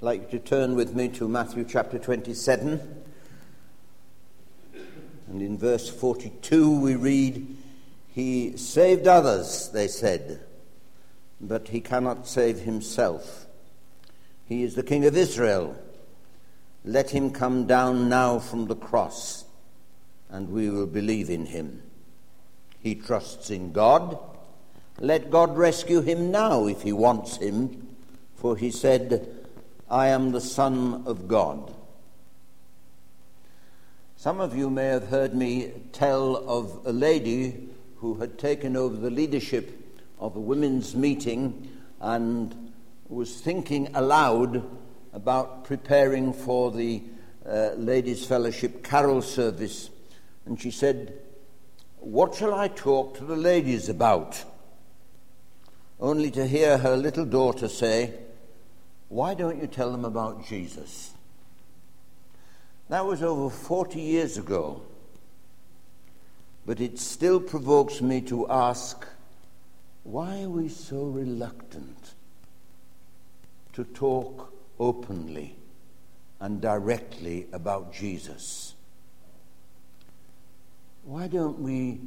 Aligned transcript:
I'd 0.00 0.04
like 0.04 0.32
you 0.32 0.38
to 0.38 0.44
turn 0.44 0.76
with 0.76 0.94
me 0.94 1.08
to 1.08 1.26
Matthew 1.26 1.64
chapter 1.64 1.98
27. 1.98 3.02
And 5.26 5.42
in 5.42 5.58
verse 5.58 5.90
42 5.90 6.78
we 6.78 6.94
read, 6.94 7.56
He 8.06 8.56
saved 8.56 9.08
others, 9.08 9.70
they 9.70 9.88
said, 9.88 10.38
but 11.40 11.70
he 11.70 11.80
cannot 11.80 12.28
save 12.28 12.60
himself. 12.60 13.46
He 14.46 14.62
is 14.62 14.76
the 14.76 14.84
King 14.84 15.04
of 15.04 15.16
Israel. 15.16 15.74
Let 16.84 17.10
him 17.10 17.32
come 17.32 17.66
down 17.66 18.08
now 18.08 18.38
from 18.38 18.68
the 18.68 18.76
cross, 18.76 19.46
and 20.30 20.50
we 20.50 20.70
will 20.70 20.86
believe 20.86 21.28
in 21.28 21.46
him. 21.46 21.82
He 22.78 22.94
trusts 22.94 23.50
in 23.50 23.72
God. 23.72 24.16
Let 25.00 25.32
God 25.32 25.58
rescue 25.58 26.02
him 26.02 26.30
now 26.30 26.68
if 26.68 26.82
he 26.82 26.92
wants 26.92 27.38
him, 27.38 27.88
for 28.36 28.56
he 28.56 28.70
said, 28.70 29.37
I 29.90 30.08
am 30.08 30.32
the 30.32 30.40
Son 30.42 31.04
of 31.06 31.28
God. 31.28 31.74
Some 34.16 34.38
of 34.38 34.54
you 34.54 34.68
may 34.68 34.84
have 34.84 35.08
heard 35.08 35.34
me 35.34 35.72
tell 35.92 36.36
of 36.36 36.84
a 36.84 36.92
lady 36.92 37.70
who 37.96 38.16
had 38.16 38.38
taken 38.38 38.76
over 38.76 38.94
the 38.94 39.10
leadership 39.10 40.02
of 40.18 40.36
a 40.36 40.40
women's 40.40 40.94
meeting 40.94 41.70
and 42.02 42.70
was 43.08 43.40
thinking 43.40 43.88
aloud 43.94 44.62
about 45.14 45.64
preparing 45.64 46.34
for 46.34 46.70
the 46.70 47.02
uh, 47.46 47.70
Ladies' 47.76 48.26
Fellowship 48.26 48.84
carol 48.84 49.22
service. 49.22 49.88
And 50.44 50.60
she 50.60 50.70
said, 50.70 51.14
What 52.00 52.34
shall 52.34 52.52
I 52.52 52.68
talk 52.68 53.16
to 53.16 53.24
the 53.24 53.36
ladies 53.36 53.88
about? 53.88 54.44
Only 55.98 56.30
to 56.32 56.46
hear 56.46 56.76
her 56.76 56.94
little 56.94 57.24
daughter 57.24 57.68
say, 57.68 58.12
Why 59.08 59.34
don't 59.34 59.60
you 59.60 59.66
tell 59.66 59.90
them 59.90 60.04
about 60.04 60.46
Jesus? 60.46 61.12
That 62.88 63.06
was 63.06 63.22
over 63.22 63.50
40 63.50 64.00
years 64.00 64.38
ago. 64.38 64.82
But 66.66 66.80
it 66.80 66.98
still 66.98 67.40
provokes 67.40 68.02
me 68.02 68.20
to 68.22 68.48
ask, 68.48 69.06
why 70.04 70.42
are 70.42 70.50
we 70.50 70.68
so 70.68 71.04
reluctant 71.04 72.14
to 73.72 73.84
talk 73.84 74.52
openly 74.78 75.56
and 76.40 76.60
directly 76.60 77.46
about 77.52 77.92
Jesus? 77.92 78.74
Why 81.04 81.26
don't 81.26 81.58
we 81.60 82.00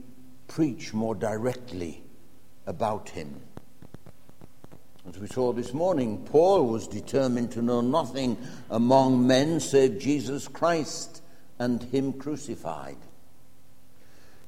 preach 0.47 0.93
more 0.93 1.15
directly 1.15 2.03
about 2.67 3.09
him? 3.09 3.41
As 5.13 5.19
we 5.19 5.27
saw 5.27 5.51
this 5.51 5.73
morning, 5.73 6.25
Paul 6.25 6.67
was 6.67 6.87
determined 6.87 7.51
to 7.51 7.61
know 7.61 7.81
nothing 7.81 8.37
among 8.69 9.27
men 9.27 9.59
save 9.59 9.99
Jesus 9.99 10.47
Christ 10.47 11.21
and 11.59 11.83
Him 11.83 12.13
crucified. 12.13 12.95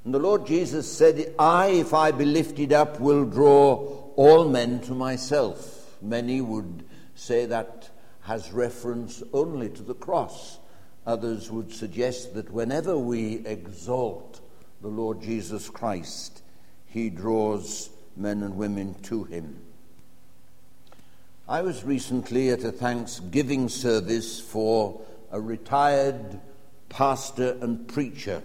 And 0.05 0.13
the 0.13 0.19
Lord 0.19 0.47
Jesus 0.47 0.89
said, 0.89 1.35
I, 1.37 1.67
if 1.67 1.93
I 1.93 2.11
be 2.11 2.23
lifted 2.23 2.71
up, 2.71 3.01
will 3.01 3.25
draw 3.25 3.75
all 4.15 4.47
men 4.47 4.79
to 4.83 4.93
myself. 4.93 5.97
Many 6.01 6.39
would 6.39 6.85
say 7.13 7.45
that 7.47 7.89
has 8.21 8.53
reference 8.53 9.21
only 9.33 9.69
to 9.69 9.83
the 9.83 9.95
cross. 9.95 10.59
Others 11.05 11.51
would 11.51 11.73
suggest 11.73 12.35
that 12.35 12.51
whenever 12.51 12.97
we 12.97 13.45
exalt 13.45 14.39
the 14.81 14.87
Lord 14.87 15.21
Jesus 15.21 15.69
Christ, 15.69 16.41
he 16.85 17.09
draws 17.09 17.89
men 18.15 18.43
and 18.43 18.55
women 18.55 18.93
to 19.03 19.25
him. 19.25 19.62
I 21.47 21.61
was 21.61 21.83
recently 21.83 22.51
at 22.51 22.63
a 22.63 22.71
Thanksgiving 22.71 23.67
service 23.67 24.39
for 24.39 25.01
a 25.29 25.41
retired 25.41 26.39
pastor 26.87 27.57
and 27.59 27.85
preacher, 27.85 28.41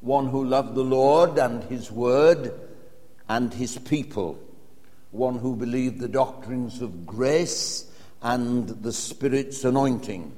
one 0.00 0.26
who 0.26 0.44
loved 0.44 0.74
the 0.74 0.82
Lord 0.82 1.38
and 1.38 1.62
His 1.62 1.92
Word 1.92 2.52
and 3.28 3.54
His 3.54 3.78
people, 3.78 4.40
one 5.12 5.38
who 5.38 5.54
believed 5.54 6.00
the 6.00 6.08
doctrines 6.08 6.82
of 6.82 7.06
grace 7.06 7.88
and 8.20 8.68
the 8.82 8.92
Spirit's 8.92 9.64
anointing. 9.64 10.32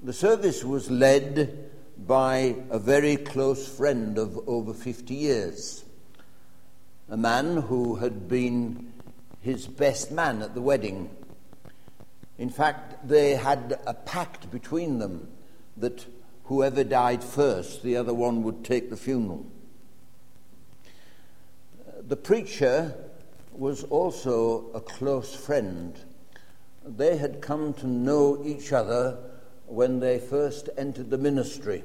The 0.00 0.12
service 0.12 0.62
was 0.62 0.92
led 0.92 1.70
by 2.06 2.54
a 2.70 2.78
very 2.78 3.16
close 3.16 3.66
friend 3.66 4.16
of 4.16 4.48
over 4.48 4.74
50 4.74 5.12
years, 5.12 5.84
a 7.10 7.16
man 7.16 7.56
who 7.62 7.96
had 7.96 8.28
been 8.28 8.93
his 9.44 9.66
best 9.66 10.10
man 10.10 10.40
at 10.40 10.54
the 10.54 10.62
wedding. 10.62 11.10
In 12.38 12.48
fact, 12.48 13.06
they 13.06 13.34
had 13.34 13.78
a 13.86 13.92
pact 13.92 14.50
between 14.50 14.98
them 14.98 15.28
that 15.76 16.06
whoever 16.44 16.82
died 16.82 17.22
first, 17.22 17.82
the 17.82 17.94
other 17.94 18.14
one 18.14 18.42
would 18.42 18.64
take 18.64 18.88
the 18.88 18.96
funeral. 18.96 19.44
The 22.08 22.16
preacher 22.16 22.94
was 23.52 23.84
also 23.84 24.70
a 24.72 24.80
close 24.80 25.34
friend. 25.34 25.94
They 26.82 27.18
had 27.18 27.42
come 27.42 27.74
to 27.74 27.86
know 27.86 28.42
each 28.46 28.72
other 28.72 29.18
when 29.66 30.00
they 30.00 30.18
first 30.18 30.70
entered 30.78 31.10
the 31.10 31.18
ministry, 31.18 31.84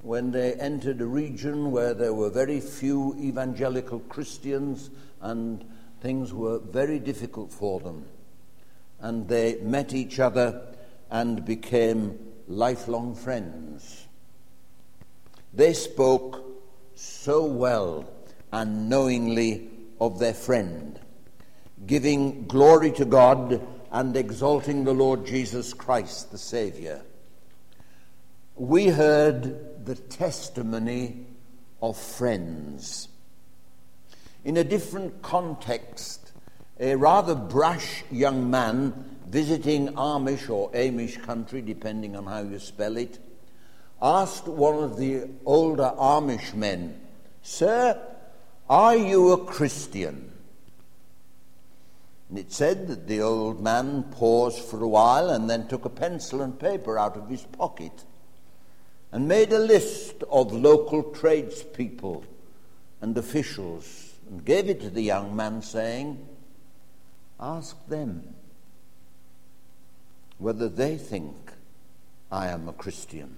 when 0.00 0.30
they 0.30 0.54
entered 0.54 1.02
a 1.02 1.06
region 1.06 1.70
where 1.70 1.92
there 1.92 2.14
were 2.14 2.30
very 2.30 2.60
few 2.60 3.14
evangelical 3.20 4.00
Christians 4.00 4.88
and 5.20 5.66
things 6.00 6.32
were 6.32 6.58
very 6.58 6.98
difficult 6.98 7.52
for 7.52 7.80
them. 7.80 8.06
And 9.00 9.28
they 9.28 9.56
met 9.56 9.94
each 9.94 10.18
other 10.20 10.74
and 11.10 11.44
became 11.44 12.18
lifelong 12.46 13.14
friends. 13.14 14.06
They 15.52 15.72
spoke 15.72 16.44
so 16.94 17.44
well 17.44 18.08
and 18.52 18.88
knowingly 18.88 19.70
of 20.00 20.18
their 20.18 20.34
friend, 20.34 20.98
giving 21.86 22.46
glory 22.46 22.92
to 22.92 23.04
God 23.04 23.66
and 23.90 24.16
exalting 24.16 24.84
the 24.84 24.94
Lord 24.94 25.26
Jesus 25.26 25.72
Christ, 25.72 26.30
the 26.30 26.38
Savior. 26.38 27.02
We 28.56 28.88
heard 28.88 29.84
the 29.86 29.94
testimony 29.94 31.26
of 31.80 31.96
friends 31.96 33.08
in 34.48 34.56
a 34.56 34.64
different 34.64 35.20
context, 35.20 36.32
a 36.80 36.94
rather 36.94 37.34
brash 37.34 38.02
young 38.10 38.50
man 38.50 38.94
visiting 39.26 39.88
Amish 39.88 40.48
or 40.48 40.70
Amish 40.72 41.22
country, 41.22 41.60
depending 41.60 42.16
on 42.16 42.24
how 42.24 42.40
you 42.40 42.58
spell 42.58 42.96
it, 42.96 43.18
asked 44.00 44.48
one 44.48 44.82
of 44.82 44.96
the 44.96 45.28
older 45.44 45.92
Amish 45.98 46.54
men, 46.54 46.98
Sir, 47.42 48.00
are 48.70 48.96
you 48.96 49.32
a 49.32 49.44
Christian? 49.44 50.32
And 52.30 52.38
it 52.38 52.50
said 52.50 52.88
that 52.88 53.06
the 53.06 53.20
old 53.20 53.60
man 53.60 54.04
paused 54.04 54.60
for 54.60 54.82
a 54.82 54.88
while 54.88 55.28
and 55.28 55.50
then 55.50 55.68
took 55.68 55.84
a 55.84 55.90
pencil 55.90 56.40
and 56.40 56.58
paper 56.58 56.98
out 56.98 57.18
of 57.18 57.28
his 57.28 57.42
pocket 57.42 58.04
and 59.12 59.28
made 59.28 59.52
a 59.52 59.58
list 59.58 60.22
of 60.30 60.54
local 60.54 61.02
tradespeople 61.02 62.24
and 63.02 63.18
officials 63.18 64.07
and 64.28 64.44
gave 64.44 64.68
it 64.68 64.80
to 64.80 64.90
the 64.90 65.02
young 65.02 65.34
man, 65.34 65.62
saying, 65.62 66.26
Ask 67.40 67.76
them 67.88 68.34
whether 70.38 70.68
they 70.68 70.96
think 70.96 71.34
I 72.30 72.48
am 72.48 72.68
a 72.68 72.72
Christian. 72.72 73.36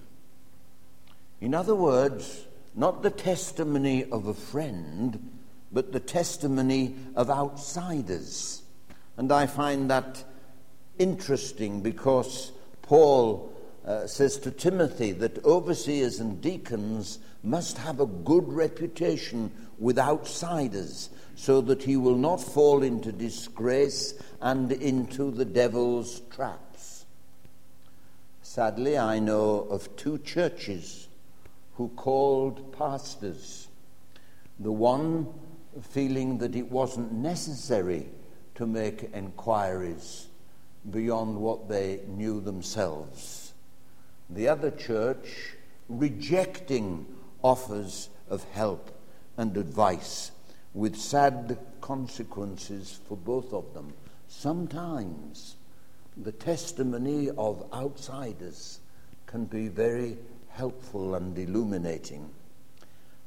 In 1.39 1.53
other 1.53 1.75
words, 1.75 2.45
not 2.75 3.03
the 3.03 3.09
testimony 3.09 4.05
of 4.05 4.27
a 4.27 4.33
friend, 4.33 5.31
but 5.71 5.91
the 5.91 5.99
testimony 5.99 6.95
of 7.15 7.29
outsiders. 7.29 8.61
And 9.17 9.31
I 9.31 9.47
find 9.47 9.89
that 9.89 10.23
interesting 10.97 11.81
because 11.81 12.51
Paul 12.81 13.53
uh, 13.85 14.05
says 14.07 14.37
to 14.37 14.51
Timothy 14.51 15.11
that 15.13 15.43
overseers 15.43 16.19
and 16.19 16.41
deacons 16.41 17.19
must 17.43 17.77
have 17.79 17.99
a 17.99 18.05
good 18.05 18.47
reputation 18.47 19.51
with 19.79 19.97
outsiders 19.97 21.09
so 21.35 21.61
that 21.61 21.81
he 21.83 21.97
will 21.97 22.15
not 22.15 22.37
fall 22.37 22.83
into 22.83 23.11
disgrace 23.11 24.13
and 24.41 24.71
into 24.71 25.31
the 25.31 25.45
devil's 25.45 26.19
traps. 26.29 27.05
Sadly, 28.43 28.97
I 28.97 29.17
know 29.19 29.61
of 29.69 29.95
two 29.95 30.19
churches 30.19 31.07
who 31.75 31.89
called 31.95 32.77
pastors, 32.77 33.67
the 34.59 34.71
one 34.71 35.27
feeling 35.81 36.37
that 36.39 36.55
it 36.55 36.69
wasn't 36.69 37.11
necessary 37.13 38.07
to 38.55 38.67
make 38.67 39.09
enquiries 39.13 40.27
beyond 40.91 41.37
what 41.37 41.67
they 41.67 42.01
knew 42.07 42.41
themselves. 42.41 43.40
The 44.33 44.47
other 44.47 44.71
church 44.71 45.55
rejecting 45.89 47.05
offers 47.43 48.09
of 48.29 48.43
help 48.51 48.91
and 49.35 49.57
advice 49.57 50.31
with 50.73 50.95
sad 50.95 51.57
consequences 51.81 52.99
for 53.07 53.17
both 53.17 53.53
of 53.53 53.73
them. 53.73 53.93
Sometimes 54.29 55.55
the 56.15 56.31
testimony 56.31 57.29
of 57.31 57.65
outsiders 57.73 58.79
can 59.25 59.45
be 59.45 59.67
very 59.67 60.17
helpful 60.49 61.15
and 61.15 61.37
illuminating. 61.37 62.29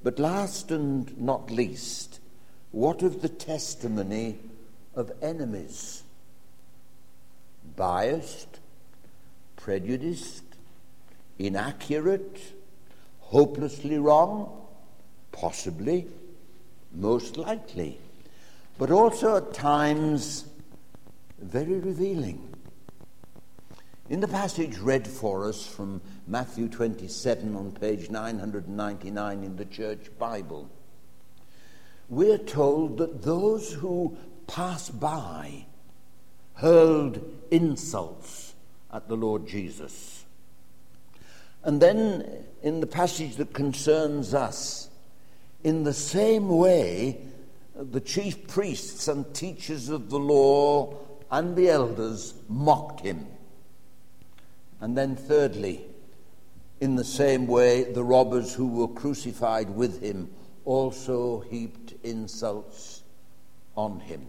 But 0.02 0.18
last 0.18 0.70
and 0.70 1.18
not 1.18 1.50
least, 1.50 2.20
what 2.72 3.02
of 3.02 3.20
the 3.20 3.28
testimony 3.28 4.38
of 4.94 5.12
enemies? 5.20 6.02
Biased, 7.76 8.60
prejudiced, 9.56 10.44
inaccurate, 11.38 12.40
hopelessly 13.20 13.98
wrong? 13.98 14.66
Possibly, 15.32 16.06
most 16.92 17.36
likely. 17.36 17.98
But 18.78 18.90
also 18.90 19.36
at 19.36 19.54
times 19.54 20.46
very 21.40 21.74
revealing. 21.74 22.54
In 24.10 24.20
the 24.20 24.28
passage 24.28 24.78
read 24.78 25.08
for 25.08 25.48
us 25.48 25.66
from 25.66 26.02
Matthew 26.26 26.68
27 26.68 27.56
on 27.56 27.72
page 27.72 28.10
999 28.10 29.42
in 29.42 29.56
the 29.56 29.64
Church 29.64 30.10
Bible, 30.18 30.68
we're 32.10 32.38
told 32.38 32.98
that 32.98 33.22
those 33.22 33.72
who 33.72 34.16
pass 34.46 34.90
by 34.90 35.64
hurled 36.54 37.18
insults 37.50 38.54
at 38.92 39.08
the 39.08 39.16
Lord 39.16 39.46
Jesus. 39.48 40.13
And 41.64 41.80
then 41.80 42.44
in 42.62 42.80
the 42.80 42.86
passage 42.86 43.36
that 43.36 43.54
concerns 43.54 44.34
us, 44.34 44.88
in 45.62 45.84
the 45.84 45.94
same 45.94 46.48
way, 46.48 47.20
the 47.74 48.00
chief 48.00 48.46
priests 48.46 49.08
and 49.08 49.34
teachers 49.34 49.88
of 49.88 50.10
the 50.10 50.18
law 50.18 50.94
and 51.30 51.56
the 51.56 51.70
elders 51.70 52.34
mocked 52.48 53.00
him. 53.00 53.26
And 54.80 54.96
then, 54.96 55.16
thirdly, 55.16 55.84
in 56.80 56.96
the 56.96 57.04
same 57.04 57.46
way, 57.46 57.84
the 57.84 58.04
robbers 58.04 58.52
who 58.52 58.68
were 58.68 58.88
crucified 58.88 59.70
with 59.70 60.02
him 60.02 60.30
also 60.66 61.40
heaped 61.40 61.94
insults 62.02 63.02
on 63.76 64.00
him. 64.00 64.26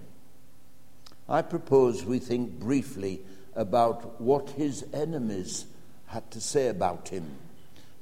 I 1.28 1.42
propose 1.42 2.06
we 2.06 2.20
think 2.20 2.60
briefly 2.60 3.22
about 3.56 4.22
what 4.22 4.52
his 4.52 4.86
enemies 4.94 5.66
had 6.16 6.32
to 6.32 6.40
say 6.40 6.70
about 6.70 7.10
him. 7.10 7.30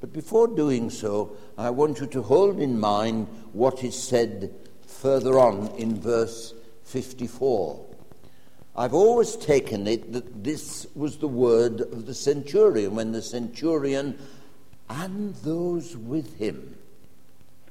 But 0.00 0.12
before 0.12 0.46
doing 0.46 0.88
so, 0.88 1.36
I 1.58 1.70
want 1.70 1.98
you 1.98 2.06
to 2.06 2.22
hold 2.22 2.60
in 2.60 2.78
mind 2.78 3.26
what 3.52 3.82
is 3.82 4.00
said 4.00 4.54
further 4.86 5.36
on 5.36 5.66
in 5.78 6.00
verse 6.00 6.54
54. 6.84 7.84
I've 8.76 8.94
always 8.94 9.34
taken 9.34 9.88
it 9.88 10.12
that 10.12 10.44
this 10.44 10.86
was 10.94 11.16
the 11.16 11.26
word 11.26 11.80
of 11.80 12.06
the 12.06 12.14
centurion 12.14 12.94
when 12.94 13.10
the 13.10 13.20
centurion 13.20 14.16
and 14.88 15.34
those 15.36 15.96
with 15.96 16.38
him 16.38 16.76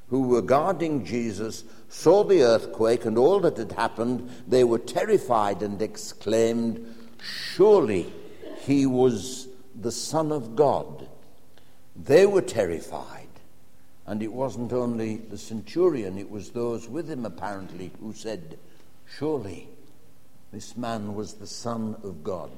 who 0.10 0.24
were 0.28 0.42
guarding 0.42 1.06
Jesus 1.06 1.64
saw 1.88 2.26
the 2.26 2.44
earthquake 2.44 3.06
and 3.06 3.18
all 3.18 3.40
that 3.40 3.56
had 3.56 3.72
happened. 3.72 4.30
They 4.46 4.66
were 4.66 4.80
terrified 4.80 5.64
and 5.64 5.82
exclaimed, 5.82 6.86
Surely 7.22 8.12
he 8.66 8.86
was 8.86 9.43
the 9.84 9.92
Son 9.92 10.32
of 10.32 10.56
God. 10.56 11.08
They 11.96 12.26
were 12.26 12.42
terrified. 12.42 13.28
And 14.06 14.22
it 14.22 14.34
wasn't 14.34 14.74
only 14.74 15.18
the 15.18 15.38
centurion, 15.38 16.18
it 16.18 16.30
was 16.30 16.50
those 16.50 16.90
with 16.90 17.10
him 17.10 17.26
apparently 17.26 17.92
who 18.02 18.14
said, 18.14 18.58
Surely 19.18 19.70
this 20.52 20.76
man 20.76 21.16
was 21.16 21.36
the 21.36 21.48
Son 21.48 21.96
of 22.04 22.24
God. 22.24 22.52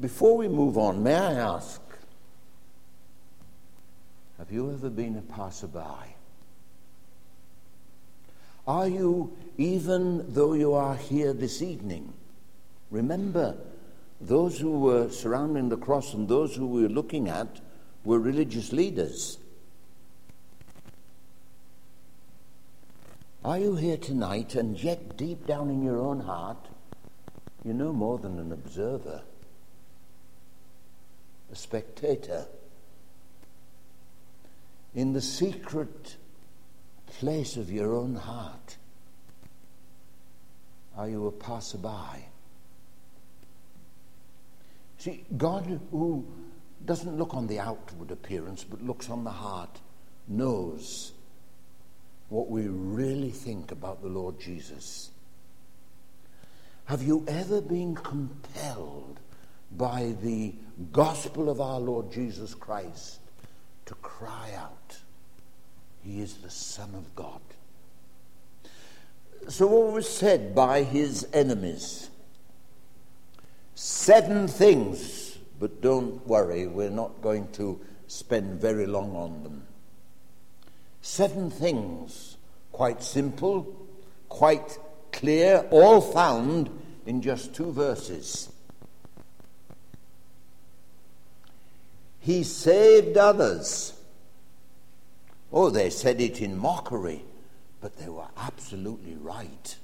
Before 0.00 0.36
we 0.36 0.48
move 0.48 0.78
on, 0.78 1.02
may 1.02 1.14
I 1.14 1.34
ask 1.34 1.80
have 4.38 4.50
you 4.50 4.72
ever 4.72 4.90
been 4.90 5.16
a 5.16 5.22
passerby? 5.22 6.16
Are 8.66 8.88
you, 8.88 9.36
even 9.56 10.32
though 10.34 10.54
you 10.54 10.72
are 10.72 10.96
here 10.96 11.32
this 11.32 11.62
evening, 11.62 12.12
remember 12.90 13.56
those 14.22 14.58
who 14.58 14.78
were 14.78 15.10
surrounding 15.10 15.68
the 15.68 15.76
cross 15.76 16.14
and 16.14 16.28
those 16.28 16.54
who 16.54 16.66
we 16.66 16.82
were 16.82 16.88
looking 16.88 17.28
at 17.28 17.60
were 18.04 18.20
religious 18.20 18.72
leaders. 18.72 19.38
Are 23.44 23.58
you 23.58 23.74
here 23.74 23.96
tonight 23.96 24.54
and 24.54 24.80
yet 24.80 25.16
deep 25.16 25.46
down 25.46 25.68
in 25.68 25.82
your 25.82 25.98
own 25.98 26.20
heart, 26.20 26.68
you're 27.64 27.74
no 27.74 27.92
more 27.92 28.18
than 28.18 28.38
an 28.38 28.52
observer, 28.52 29.22
a 31.50 31.56
spectator? 31.56 32.46
In 34.94 35.12
the 35.12 35.20
secret 35.20 36.16
place 37.06 37.56
of 37.56 37.72
your 37.72 37.96
own 37.96 38.14
heart, 38.14 38.76
are 40.96 41.08
you 41.08 41.26
a 41.26 41.32
passerby? 41.32 42.31
See, 45.02 45.24
God, 45.36 45.80
who 45.90 46.24
doesn't 46.84 47.18
look 47.18 47.34
on 47.34 47.48
the 47.48 47.58
outward 47.58 48.12
appearance 48.12 48.62
but 48.62 48.84
looks 48.84 49.10
on 49.10 49.24
the 49.24 49.32
heart, 49.32 49.80
knows 50.28 51.10
what 52.28 52.48
we 52.48 52.68
really 52.68 53.30
think 53.30 53.72
about 53.72 54.00
the 54.00 54.06
Lord 54.06 54.38
Jesus. 54.38 55.10
Have 56.84 57.02
you 57.02 57.24
ever 57.26 57.60
been 57.60 57.96
compelled 57.96 59.18
by 59.72 60.14
the 60.22 60.54
gospel 60.92 61.50
of 61.50 61.60
our 61.60 61.80
Lord 61.80 62.12
Jesus 62.12 62.54
Christ 62.54 63.18
to 63.86 63.96
cry 63.96 64.52
out, 64.56 64.98
He 66.04 66.20
is 66.20 66.34
the 66.34 66.50
Son 66.50 66.94
of 66.94 67.12
God? 67.16 67.40
So, 69.48 69.66
what 69.66 69.94
was 69.94 70.08
said 70.08 70.54
by 70.54 70.84
his 70.84 71.26
enemies? 71.32 72.08
Seven 73.74 74.48
things, 74.48 75.38
but 75.58 75.80
don't 75.80 76.26
worry, 76.26 76.66
we're 76.66 76.90
not 76.90 77.22
going 77.22 77.48
to 77.52 77.80
spend 78.06 78.60
very 78.60 78.86
long 78.86 79.16
on 79.16 79.42
them. 79.42 79.66
Seven 81.00 81.50
things, 81.50 82.36
quite 82.70 83.02
simple, 83.02 83.88
quite 84.28 84.78
clear, 85.10 85.66
all 85.70 86.00
found 86.00 86.70
in 87.06 87.22
just 87.22 87.54
two 87.54 87.72
verses. 87.72 88.50
He 92.20 92.44
saved 92.44 93.16
others. 93.16 93.94
Oh, 95.52 95.70
they 95.70 95.90
said 95.90 96.20
it 96.20 96.40
in 96.40 96.56
mockery, 96.56 97.24
but 97.80 97.96
they 97.96 98.08
were 98.08 98.28
absolutely 98.36 99.16
right. 99.16 99.76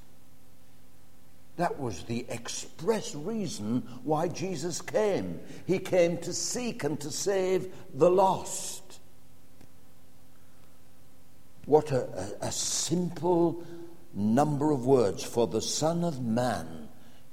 That 1.58 1.80
was 1.80 2.04
the 2.04 2.24
express 2.28 3.16
reason 3.16 3.82
why 4.04 4.28
Jesus 4.28 4.80
came. 4.80 5.40
He 5.66 5.80
came 5.80 6.16
to 6.18 6.32
seek 6.32 6.84
and 6.84 7.00
to 7.00 7.10
save 7.10 7.74
the 7.94 8.08
lost. 8.08 9.00
What 11.66 11.90
a, 11.90 12.04
a, 12.42 12.46
a 12.46 12.52
simple 12.52 13.64
number 14.14 14.70
of 14.70 14.86
words. 14.86 15.24
For 15.24 15.48
the 15.48 15.60
Son 15.60 16.04
of 16.04 16.22
Man 16.22 16.88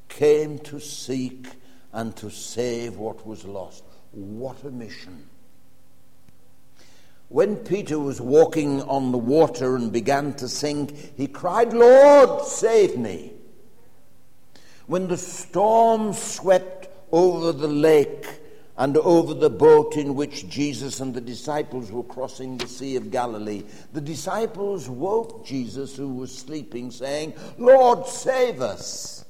came 0.09 0.57
to 0.59 0.79
seek 0.79 1.45
and 1.93 2.15
to 2.15 2.31
save 2.31 2.97
what 2.97 3.27
was 3.27 3.45
lost. 3.45 3.83
What 4.11 4.63
a 4.63 4.71
mission. 4.71 5.27
When 7.29 7.57
Peter 7.57 7.99
was 7.99 8.19
walking 8.19 8.81
on 8.81 9.11
the 9.11 9.19
water 9.19 9.75
and 9.75 9.91
began 9.91 10.33
to 10.37 10.49
sink, 10.49 11.15
he 11.15 11.27
cried, 11.27 11.73
Lord, 11.73 12.43
save 12.47 12.97
me. 12.97 13.33
When 14.87 15.07
the 15.07 15.17
storm 15.17 16.13
swept 16.13 16.89
over 17.11 17.51
the 17.51 17.67
lake, 17.67 18.25
and 18.77 18.97
over 18.97 19.33
the 19.33 19.49
boat 19.49 19.95
in 19.95 20.15
which 20.15 20.49
Jesus 20.49 20.99
and 20.99 21.13
the 21.13 21.21
disciples 21.21 21.91
were 21.91 22.03
crossing 22.03 22.57
the 22.57 22.67
Sea 22.67 22.97
of 22.97 23.09
Galilee. 23.09 23.63
The 23.93 24.01
disciples 24.01 24.89
woke 24.89 25.45
Jesus, 25.45 25.95
who 25.95 26.09
was 26.09 26.37
sleeping, 26.37 26.91
saying, 26.91 27.33
Lord, 27.57 28.05
save 28.05 28.61
us. 28.61 29.23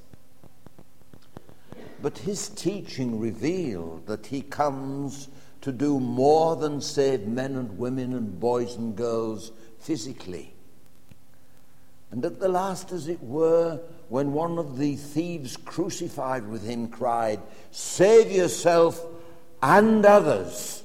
But 2.02 2.18
his 2.18 2.48
teaching 2.48 3.20
revealed 3.20 4.06
that 4.06 4.26
he 4.26 4.42
comes 4.42 5.28
to 5.60 5.70
do 5.72 6.00
more 6.00 6.56
than 6.56 6.80
save 6.80 7.26
men 7.26 7.54
and 7.54 7.78
women 7.78 8.14
and 8.14 8.38
boys 8.38 8.74
and 8.74 8.96
girls 8.96 9.52
physically. 9.78 10.54
And 12.10 12.24
at 12.24 12.40
the 12.40 12.48
last, 12.48 12.92
as 12.92 13.08
it 13.08 13.22
were, 13.22 13.80
when 14.08 14.32
one 14.32 14.58
of 14.58 14.78
the 14.78 14.96
thieves 14.96 15.56
crucified 15.56 16.46
with 16.48 16.64
him 16.64 16.88
cried, 16.88 17.40
Save 17.70 18.30
yourself 18.30 19.04
and 19.62 20.04
others, 20.04 20.82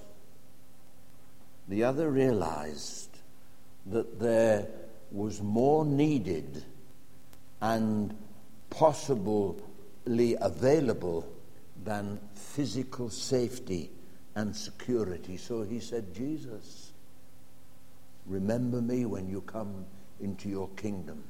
the 1.68 1.84
other 1.84 2.10
realized 2.10 3.10
that 3.86 4.20
there 4.20 4.68
was 5.12 5.42
more 5.42 5.86
needed 5.86 6.64
and 7.62 8.18
possibly 8.70 10.36
available 10.40 11.28
than 11.84 12.20
physical 12.34 13.10
safety 13.10 13.92
and 14.36 14.56
security. 14.56 15.38
So 15.38 15.64
he 15.64 15.80
said, 15.80 16.14
Jesus, 16.14 16.92
remember 18.26 18.82
me 18.82 19.06
when 19.06 19.30
you 19.30 19.42
come 19.42 19.86
into 20.20 20.50
your 20.50 20.70
kingdom. 20.70 21.24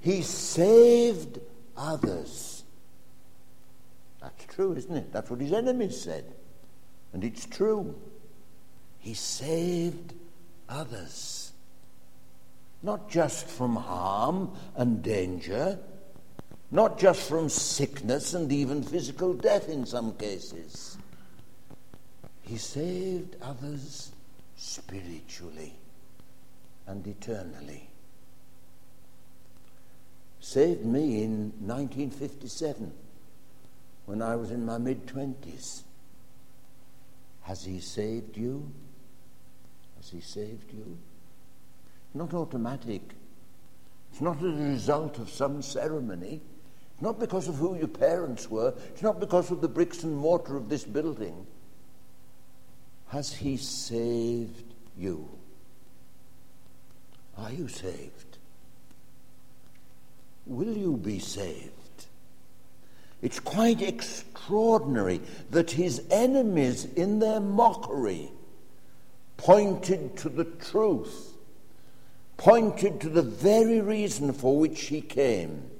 He 0.00 0.22
saved 0.22 1.40
others. 1.76 2.64
That's 4.20 4.44
true, 4.46 4.72
isn't 4.74 4.96
it? 4.96 5.12
That's 5.12 5.30
what 5.30 5.40
his 5.40 5.52
enemies 5.52 6.00
said. 6.00 6.24
And 7.12 7.24
it's 7.24 7.46
true. 7.46 7.94
He 8.98 9.14
saved 9.14 10.14
others. 10.68 11.52
Not 12.82 13.08
just 13.08 13.48
from 13.48 13.76
harm 13.76 14.52
and 14.76 15.02
danger, 15.02 15.78
not 16.70 16.98
just 16.98 17.28
from 17.28 17.48
sickness 17.48 18.34
and 18.34 18.52
even 18.52 18.82
physical 18.82 19.34
death 19.34 19.68
in 19.68 19.86
some 19.86 20.12
cases. 20.14 20.98
He 22.42 22.56
saved 22.56 23.36
others 23.42 24.12
spiritually 24.56 25.74
and 26.86 27.06
eternally. 27.06 27.88
Saved 30.40 30.84
me 30.84 31.22
in 31.22 31.52
1957 31.60 32.92
when 34.06 34.22
I 34.22 34.36
was 34.36 34.50
in 34.50 34.64
my 34.64 34.78
mid 34.78 35.06
20s. 35.06 35.82
Has 37.42 37.64
He 37.64 37.80
saved 37.80 38.36
you? 38.36 38.70
Has 39.96 40.10
He 40.10 40.20
saved 40.20 40.72
you? 40.72 40.96
Not 42.14 42.32
automatic. 42.34 43.02
It's 44.10 44.20
not 44.20 44.38
as 44.38 44.58
a 44.58 44.62
result 44.62 45.18
of 45.18 45.28
some 45.28 45.62
ceremony. 45.62 46.40
It's 46.92 47.02
not 47.02 47.18
because 47.20 47.48
of 47.48 47.56
who 47.56 47.76
your 47.76 47.88
parents 47.88 48.50
were. 48.50 48.74
It's 48.88 49.02
not 49.02 49.20
because 49.20 49.50
of 49.50 49.60
the 49.60 49.68
bricks 49.68 50.02
and 50.02 50.16
mortar 50.16 50.56
of 50.56 50.68
this 50.68 50.84
building. 50.84 51.46
Has 53.08 53.32
He 53.32 53.56
saved 53.56 54.74
you? 54.96 55.28
Are 57.36 57.52
you 57.52 57.68
saved? 57.68 58.27
Will 60.48 60.76
you 60.76 60.96
be 60.96 61.18
saved? 61.18 61.72
It's 63.20 63.38
quite 63.38 63.82
extraordinary 63.82 65.20
that 65.50 65.72
his 65.72 66.02
enemies, 66.10 66.84
in 66.84 67.18
their 67.18 67.40
mockery, 67.40 68.30
pointed 69.36 70.16
to 70.18 70.28
the 70.28 70.44
truth, 70.44 71.36
pointed 72.38 73.00
to 73.02 73.08
the 73.08 73.22
very 73.22 73.80
reason 73.80 74.32
for 74.32 74.58
which 74.58 74.86
he 74.86 75.00
came. 75.00 75.70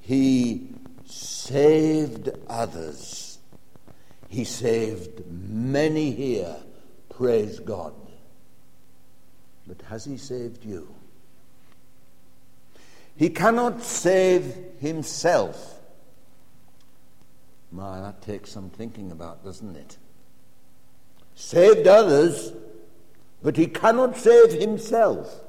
He 0.00 0.68
saved 1.04 2.30
others. 2.48 3.38
He 4.28 4.44
saved 4.44 5.22
many 5.30 6.10
here. 6.10 6.56
Praise 7.08 7.60
God. 7.60 7.94
But 9.66 9.82
has 9.82 10.04
he 10.04 10.16
saved 10.16 10.64
you? 10.64 10.92
He 13.16 13.28
cannot 13.28 13.82
save 13.82 14.56
himself. 14.80 15.80
My, 17.70 18.00
that 18.00 18.22
takes 18.22 18.50
some 18.50 18.70
thinking 18.70 19.12
about, 19.12 19.44
doesn't 19.44 19.76
it? 19.76 19.96
Saved 21.34 21.86
others, 21.86 22.52
but 23.42 23.56
he 23.56 23.66
cannot 23.66 24.16
save 24.16 24.52
himself. 24.52 25.42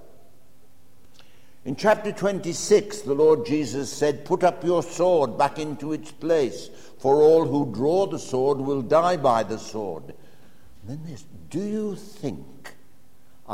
In 1.65 1.75
chapter 1.75 2.11
26, 2.11 3.01
the 3.01 3.13
Lord 3.13 3.45
Jesus 3.45 3.91
said, 3.91 4.25
Put 4.25 4.43
up 4.43 4.63
your 4.63 4.83
sword 4.83 5.37
back 5.37 5.59
into 5.59 5.93
its 5.93 6.11
place, 6.11 6.69
for 6.99 7.21
all 7.21 7.45
who 7.45 7.73
draw 7.73 8.05
the 8.05 8.19
sword 8.19 8.57
will 8.57 8.81
die 8.81 9.17
by 9.17 9.43
the 9.43 9.57
sword. 9.57 10.03
And 10.07 10.89
then 10.89 11.01
this, 11.05 11.25
do 11.49 11.61
you 11.61 11.95
think 11.95 12.72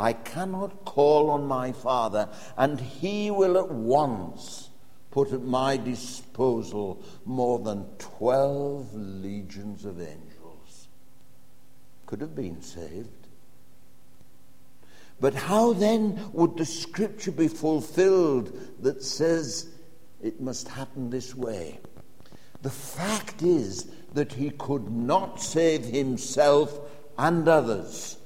I 0.00 0.14
cannot 0.14 0.84
call 0.84 1.30
on 1.30 1.46
my 1.46 1.72
Father, 1.72 2.28
and 2.56 2.80
he 2.80 3.30
will 3.30 3.58
at 3.58 3.70
once 3.70 4.70
put 5.10 5.32
at 5.32 5.42
my 5.42 5.76
disposal 5.76 7.02
more 7.24 7.58
than 7.58 7.86
12 7.98 8.94
legions 8.94 9.84
of 9.84 10.00
angels? 10.00 10.88
Could 12.06 12.20
have 12.20 12.34
been 12.34 12.62
saved. 12.62 13.08
But 15.20 15.34
how 15.34 15.74
then 15.74 16.30
would 16.32 16.56
the 16.56 16.64
scripture 16.64 17.32
be 17.32 17.48
fulfilled 17.48 18.58
that 18.82 19.02
says 19.02 19.68
it 20.22 20.40
must 20.40 20.68
happen 20.68 21.10
this 21.10 21.34
way? 21.34 21.78
The 22.62 22.70
fact 22.70 23.42
is 23.42 23.90
that 24.14 24.32
he 24.32 24.50
could 24.50 24.90
not 24.90 25.42
save 25.42 25.84
himself 25.84 26.78
and 27.18 27.46
others. 27.46 28.16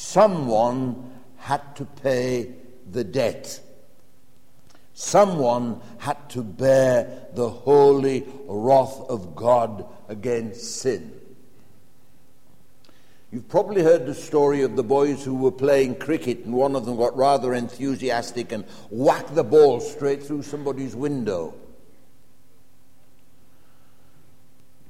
Someone 0.00 1.10
had 1.38 1.74
to 1.74 1.84
pay 1.84 2.54
the 2.88 3.02
debt. 3.02 3.60
Someone 4.94 5.80
had 5.98 6.30
to 6.30 6.44
bear 6.44 7.26
the 7.34 7.50
holy 7.50 8.24
wrath 8.46 9.00
of 9.08 9.34
God 9.34 9.84
against 10.08 10.82
sin. 10.82 11.12
You've 13.32 13.48
probably 13.48 13.82
heard 13.82 14.06
the 14.06 14.14
story 14.14 14.62
of 14.62 14.76
the 14.76 14.84
boys 14.84 15.24
who 15.24 15.34
were 15.34 15.50
playing 15.50 15.96
cricket 15.96 16.44
and 16.44 16.54
one 16.54 16.76
of 16.76 16.86
them 16.86 16.96
got 16.96 17.16
rather 17.16 17.52
enthusiastic 17.52 18.52
and 18.52 18.64
whacked 18.90 19.34
the 19.34 19.42
ball 19.42 19.80
straight 19.80 20.22
through 20.22 20.44
somebody's 20.44 20.94
window. 20.94 21.54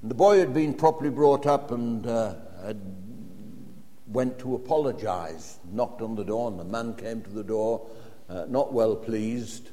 The 0.02 0.14
boy 0.14 0.38
had 0.38 0.52
been 0.52 0.74
properly 0.74 1.10
brought 1.10 1.46
up 1.46 1.70
and 1.70 2.06
uh, 2.06 2.34
had 2.62 3.07
went 4.08 4.38
to 4.40 4.54
apologize, 4.54 5.58
knocked 5.70 6.02
on 6.02 6.14
the 6.14 6.24
door, 6.24 6.50
and 6.50 6.58
the 6.58 6.64
man 6.64 6.94
came 6.94 7.22
to 7.22 7.30
the 7.30 7.44
door, 7.44 7.86
uh, 8.28 8.46
not 8.48 8.72
well 8.72 8.96
pleased. 8.96 9.70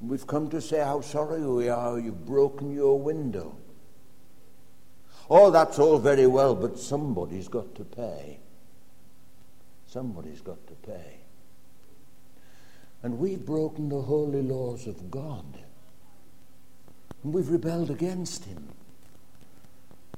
We've 0.00 0.26
come 0.26 0.50
to 0.50 0.60
say 0.60 0.78
how 0.78 1.00
sorry 1.00 1.42
we 1.42 1.68
are 1.68 1.98
you've 1.98 2.26
broken 2.26 2.72
your 2.72 2.98
window. 2.98 3.56
Oh, 5.30 5.50
that's 5.50 5.78
all 5.78 5.98
very 5.98 6.26
well, 6.26 6.54
but 6.54 6.78
somebody's 6.78 7.48
got 7.48 7.74
to 7.74 7.84
pay. 7.84 8.40
Somebody's 9.86 10.40
got 10.40 10.66
to 10.66 10.74
pay. 10.74 11.18
And 13.02 13.18
we've 13.18 13.44
broken 13.44 13.88
the 13.88 14.02
holy 14.02 14.42
laws 14.42 14.86
of 14.86 15.10
God. 15.10 15.58
And 17.22 17.32
we've 17.32 17.48
rebelled 17.48 17.90
against 17.90 18.44
Him. 18.44 18.68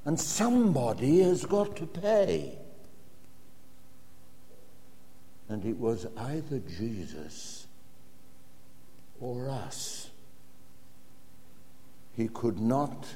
And 0.05 0.19
somebody 0.19 1.21
has 1.21 1.45
got 1.45 1.77
to 1.77 1.87
pay. 1.87 2.59
And 5.51 5.65
it 5.65 5.77
was 5.79 6.07
either 6.17 6.61
Jesus 6.61 7.67
or 9.21 9.51
us. 9.51 10.09
He 12.17 12.29
could 12.29 12.61
not 12.61 13.07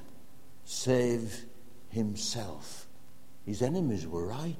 save 0.65 1.45
himself. 1.91 2.87
His 3.47 3.63
enemies 3.63 4.05
were 4.05 4.27
right. 4.27 4.57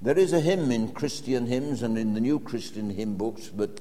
There 0.00 0.18
is 0.18 0.32
a 0.32 0.40
hymn 0.40 0.70
in 0.70 0.92
Christian 0.92 1.46
hymns 1.46 1.82
and 1.82 1.98
in 1.98 2.14
the 2.14 2.20
New 2.20 2.40
Christian 2.40 2.88
hymn 2.88 3.16
books, 3.16 3.48
but 3.48 3.78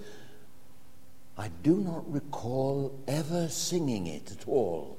I 1.37 1.49
do 1.63 1.77
not 1.77 2.11
recall 2.11 2.99
ever 3.07 3.47
singing 3.47 4.07
it 4.07 4.33
at 4.33 4.49
all. 4.49 4.97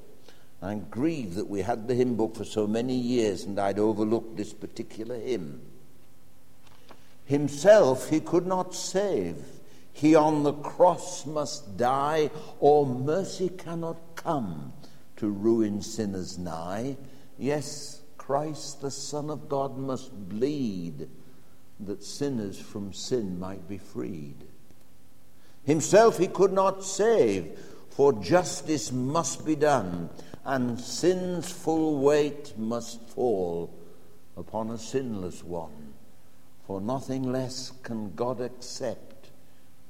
I'm 0.62 0.86
grieved 0.88 1.34
that 1.34 1.48
we 1.48 1.60
had 1.60 1.88
the 1.88 1.94
hymn 1.94 2.16
book 2.16 2.36
for 2.36 2.44
so 2.44 2.66
many 2.66 2.94
years 2.94 3.44
and 3.44 3.58
I'd 3.58 3.78
overlooked 3.78 4.38
this 4.38 4.54
particular 4.54 5.18
hymn. 5.18 5.60
Himself 7.26 8.08
he 8.08 8.20
could 8.20 8.46
not 8.46 8.74
save. 8.74 9.36
He 9.92 10.14
on 10.14 10.42
the 10.42 10.52
cross 10.52 11.26
must 11.26 11.76
die, 11.76 12.30
or 12.60 12.86
mercy 12.86 13.48
cannot 13.48 13.96
come 14.14 14.72
to 15.16 15.28
ruin 15.28 15.82
sinners 15.82 16.38
nigh. 16.38 16.96
Yes, 17.38 18.00
Christ, 18.16 18.80
the 18.80 18.90
Son 18.90 19.28
of 19.28 19.48
God, 19.48 19.76
must 19.76 20.12
bleed 20.28 21.08
that 21.80 22.02
sinners 22.02 22.58
from 22.58 22.92
sin 22.92 23.38
might 23.38 23.68
be 23.68 23.78
freed. 23.78 24.44
Himself 25.64 26.18
he 26.18 26.28
could 26.28 26.52
not 26.52 26.84
save, 26.84 27.58
for 27.90 28.12
justice 28.12 28.92
must 28.92 29.44
be 29.44 29.56
done, 29.56 30.10
and 30.44 30.78
sin's 30.78 31.50
full 31.50 31.98
weight 31.98 32.56
must 32.56 33.00
fall 33.08 33.74
upon 34.36 34.70
a 34.70 34.78
sinless 34.78 35.42
one. 35.42 35.85
For 36.66 36.80
nothing 36.80 37.30
less 37.30 37.72
can 37.82 38.14
God 38.14 38.40
accept 38.40 39.28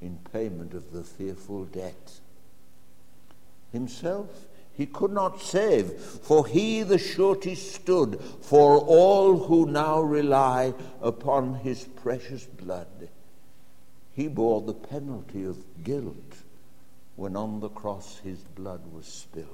in 0.01 0.19
payment 0.33 0.75
of 0.75 0.93
the 0.93 1.03
fearful 1.03 1.65
debt. 1.65 2.21
Himself 3.73 4.47
he 4.77 4.85
could 4.85 5.11
not 5.11 5.41
save, 5.41 5.93
for 5.93 6.47
he 6.47 6.83
the 6.83 6.99
surety 6.99 7.55
stood 7.55 8.21
for 8.43 8.79
all 8.79 9.39
who 9.39 9.65
now 9.65 10.03
rely 10.03 10.75
upon 11.01 11.55
his 11.55 11.85
precious 11.85 12.45
blood. 12.45 13.09
He 14.13 14.29
bore 14.29 14.61
the 14.61 14.75
penalty 14.75 15.45
of 15.45 15.83
guilt 15.83 16.43
when 17.17 17.37
on 17.37 17.61
the 17.61 17.71
cross 17.71 18.19
his 18.19 18.41
blood 18.41 18.83
was 18.93 19.07
spilled. 19.07 19.49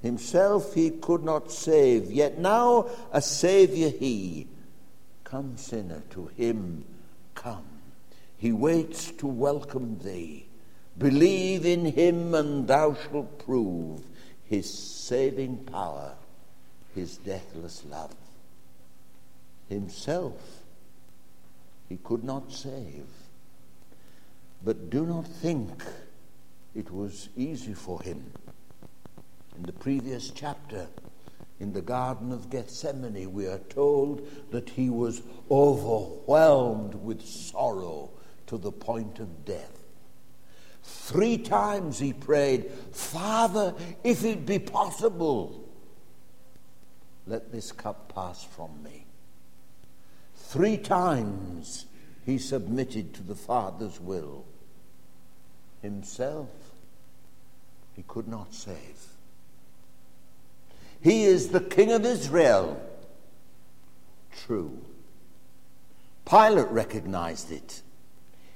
Himself 0.00 0.72
he 0.72 0.90
could 0.90 1.22
not 1.22 1.52
save, 1.52 2.10
yet 2.10 2.38
now 2.38 2.88
a 3.12 3.20
Saviour 3.20 3.90
he. 3.90 4.46
Come, 5.26 5.56
sinner, 5.56 6.04
to 6.10 6.28
him 6.36 6.84
come. 7.34 7.64
He 8.38 8.52
waits 8.52 9.10
to 9.18 9.26
welcome 9.26 9.98
thee. 9.98 10.46
Believe 10.96 11.66
in 11.66 11.84
him, 11.84 12.32
and 12.32 12.68
thou 12.68 12.94
shalt 12.94 13.40
prove 13.40 14.02
his 14.44 14.72
saving 14.72 15.64
power, 15.64 16.14
his 16.94 17.16
deathless 17.16 17.82
love. 17.90 18.14
Himself 19.68 20.62
he 21.88 21.96
could 21.96 22.22
not 22.22 22.52
save. 22.52 23.08
But 24.64 24.90
do 24.90 25.04
not 25.06 25.26
think 25.26 25.82
it 26.72 26.92
was 26.92 27.30
easy 27.36 27.74
for 27.74 28.00
him. 28.00 28.32
In 29.56 29.64
the 29.64 29.72
previous 29.72 30.30
chapter, 30.30 30.86
in 31.58 31.72
the 31.72 31.82
Garden 31.82 32.32
of 32.32 32.50
Gethsemane, 32.50 33.32
we 33.32 33.46
are 33.46 33.58
told 33.58 34.26
that 34.50 34.70
he 34.70 34.90
was 34.90 35.22
overwhelmed 35.50 36.94
with 36.94 37.24
sorrow 37.24 38.10
to 38.46 38.58
the 38.58 38.72
point 38.72 39.18
of 39.18 39.44
death. 39.44 39.84
Three 40.82 41.38
times 41.38 41.98
he 41.98 42.12
prayed, 42.12 42.70
Father, 42.92 43.74
if 44.04 44.24
it 44.24 44.44
be 44.44 44.58
possible, 44.58 45.64
let 47.26 47.50
this 47.50 47.72
cup 47.72 48.14
pass 48.14 48.44
from 48.44 48.82
me. 48.82 49.06
Three 50.36 50.76
times 50.76 51.86
he 52.24 52.38
submitted 52.38 53.14
to 53.14 53.22
the 53.22 53.34
Father's 53.34 54.00
will. 54.00 54.44
Himself, 55.82 56.50
he 57.94 58.04
could 58.06 58.28
not 58.28 58.54
save. 58.54 59.15
He 61.02 61.24
is 61.24 61.48
the 61.48 61.60
King 61.60 61.92
of 61.92 62.04
Israel. 62.04 62.80
True. 64.46 64.78
Pilate 66.24 66.68
recognized 66.68 67.52
it. 67.52 67.82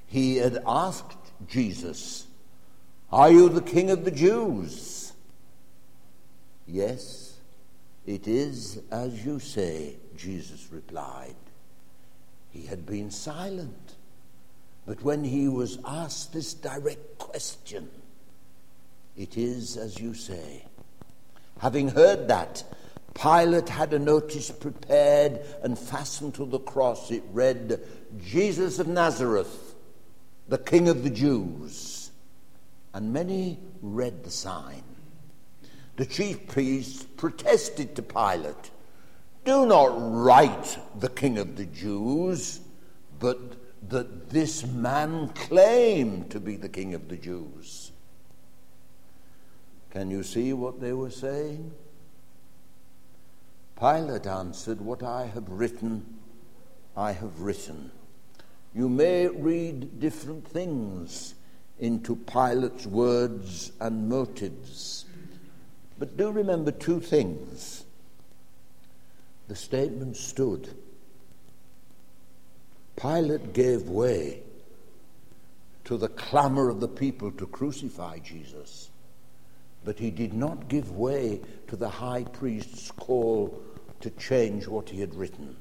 He 0.07 0.37
had 0.37 0.61
asked 0.67 1.17
Jesus, 1.47 2.27
Are 3.11 3.31
you 3.31 3.49
the 3.49 3.61
King 3.61 3.89
of 3.89 4.03
the 4.03 4.11
Jews? 4.11 5.13
Yes, 6.67 7.37
it 8.05 8.27
is 8.27 8.79
as 8.91 9.25
you 9.25 9.39
say, 9.39 9.95
Jesus 10.17 10.67
replied. 10.71 11.35
He 12.51 12.65
had 12.65 12.85
been 12.85 13.11
silent. 13.11 13.95
But 14.85 15.01
when 15.03 15.23
he 15.23 15.47
was 15.47 15.77
asked 15.85 16.33
this 16.33 16.53
direct 16.53 17.17
question, 17.17 17.89
it 19.15 19.37
is 19.37 19.77
as 19.77 19.99
you 19.99 20.13
say. 20.13 20.65
Having 21.61 21.89
heard 21.89 22.27
that, 22.27 22.63
Pilate 23.13 23.69
had 23.69 23.93
a 23.93 23.99
notice 23.99 24.49
prepared 24.49 25.41
and 25.61 25.77
fastened 25.77 26.33
to 26.35 26.45
the 26.45 26.57
cross. 26.57 27.11
It 27.11 27.21
read, 27.31 27.79
Jesus 28.17 28.79
of 28.79 28.87
Nazareth, 28.87 29.75
the 30.47 30.57
King 30.57 30.89
of 30.89 31.03
the 31.03 31.11
Jews. 31.11 32.09
And 32.95 33.13
many 33.13 33.59
read 33.83 34.23
the 34.23 34.31
sign. 34.31 34.81
The 35.97 36.05
chief 36.07 36.47
priests 36.47 37.03
protested 37.15 37.95
to 37.95 38.01
Pilate 38.01 38.71
Do 39.45 39.67
not 39.67 39.91
write 39.93 40.79
the 40.99 41.09
King 41.09 41.37
of 41.37 41.57
the 41.57 41.65
Jews, 41.65 42.59
but 43.19 43.37
that 43.89 44.31
this 44.31 44.65
man 44.65 45.27
claimed 45.35 46.31
to 46.31 46.39
be 46.39 46.55
the 46.55 46.69
King 46.69 46.95
of 46.95 47.07
the 47.07 47.17
Jews. 47.17 47.80
Can 49.91 50.09
you 50.09 50.23
see 50.23 50.53
what 50.53 50.79
they 50.79 50.93
were 50.93 51.09
saying? 51.09 51.71
Pilate 53.77 54.27
answered, 54.27 54.79
What 54.79 55.03
I 55.03 55.25
have 55.25 55.49
written, 55.49 56.05
I 56.95 57.11
have 57.11 57.41
written. 57.41 57.91
You 58.73 58.87
may 58.87 59.27
read 59.27 59.99
different 59.99 60.47
things 60.47 61.35
into 61.79 62.15
Pilate's 62.15 62.85
words 62.85 63.71
and 63.81 64.07
motives, 64.07 65.05
but 65.99 66.15
do 66.15 66.31
remember 66.31 66.71
two 66.71 67.01
things. 67.01 67.83
The 69.47 69.55
statement 69.55 70.15
stood. 70.15 70.69
Pilate 72.95 73.51
gave 73.53 73.89
way 73.89 74.43
to 75.85 75.97
the 75.97 76.07
clamor 76.07 76.69
of 76.69 76.79
the 76.79 76.87
people 76.87 77.31
to 77.31 77.47
crucify 77.47 78.19
Jesus. 78.19 78.90
But 79.83 79.99
he 79.99 80.11
did 80.11 80.33
not 80.33 80.67
give 80.67 80.91
way 80.91 81.41
to 81.67 81.75
the 81.75 81.89
high 81.89 82.23
priest's 82.23 82.91
call 82.91 83.61
to 84.01 84.09
change 84.11 84.67
what 84.67 84.89
he 84.89 84.99
had 84.99 85.15
written. 85.15 85.55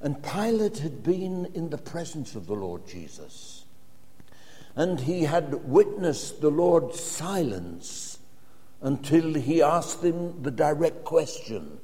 And 0.00 0.22
Pilate 0.22 0.78
had 0.78 1.02
been 1.02 1.46
in 1.54 1.70
the 1.70 1.78
presence 1.78 2.34
of 2.34 2.46
the 2.46 2.54
Lord 2.54 2.86
Jesus. 2.86 3.64
And 4.76 5.00
he 5.00 5.22
had 5.22 5.66
witnessed 5.66 6.40
the 6.40 6.50
Lord's 6.50 7.00
silence 7.00 8.18
until 8.82 9.32
he 9.34 9.62
asked 9.62 10.02
him 10.02 10.42
the 10.42 10.50
direct 10.50 11.04
question. 11.04 11.78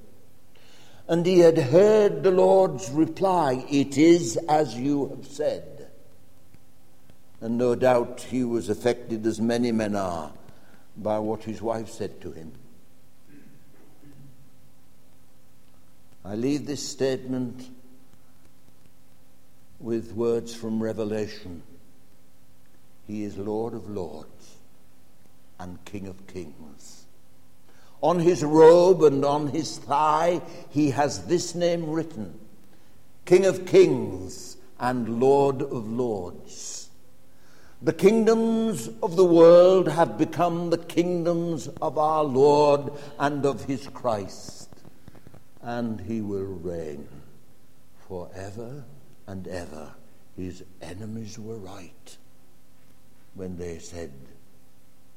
And 1.09 1.25
he 1.25 1.38
had 1.38 1.57
heard 1.57 2.23
the 2.23 2.31
Lord's 2.31 2.90
reply, 2.90 3.64
It 3.70 3.96
is 3.96 4.37
as 4.49 4.75
you 4.77 5.09
have 5.09 5.27
said. 5.27 5.88
And 7.40 7.57
no 7.57 7.75
doubt 7.75 8.27
he 8.31 8.44
was 8.44 8.68
affected, 8.68 9.25
as 9.25 9.40
many 9.40 9.73
men 9.73 9.96
are, 9.96 10.31
by 10.96 11.18
what 11.18 11.44
his 11.44 11.62
wife 11.62 11.88
said 11.88 12.20
to 12.20 12.33
him. 12.33 12.53
I 16.24 16.35
leave 16.35 16.66
this 16.66 16.87
statement 16.87 17.68
with 19.79 20.12
words 20.12 20.55
from 20.55 20.83
Revelation. 20.83 21.62
He 23.07 23.24
is 23.24 23.38
Lord 23.38 23.72
of 23.72 23.88
lords 23.88 24.57
and 25.59 25.83
King 25.85 26.07
of 26.07 26.26
kings. 26.26 27.07
On 28.03 28.18
his 28.18 28.44
robe 28.44 29.03
and 29.03 29.24
on 29.24 29.48
his 29.48 29.79
thigh, 29.79 30.42
he 30.70 30.90
has 30.90 31.26
this 31.26 31.55
name 31.55 31.90
written 31.90 32.38
King 33.24 33.46
of 33.46 33.66
kings 33.66 34.57
and 34.79 35.20
Lord 35.20 35.62
of 35.62 35.90
lords. 35.90 36.89
The 37.83 37.95
kingdoms 37.95 38.90
of 39.03 39.16
the 39.16 39.25
world 39.25 39.88
have 39.88 40.19
become 40.19 40.69
the 40.69 40.77
kingdoms 40.77 41.66
of 41.81 41.97
our 41.97 42.23
Lord 42.23 42.93
and 43.19 43.47
of 43.47 43.64
his 43.64 43.88
Christ, 43.88 44.69
and 45.62 45.99
he 45.99 46.21
will 46.21 46.45
reign 46.45 47.09
forever 48.07 48.85
and 49.27 49.49
ever. 49.49 49.95
His 50.37 50.62
enemies 50.83 51.38
were 51.38 51.57
right 51.57 52.19
when 53.33 53.57
they 53.57 53.79
said 53.79 54.12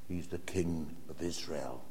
he's 0.08 0.28
the 0.28 0.38
king 0.38 0.95
of 1.10 1.21
Israel. 1.21 1.84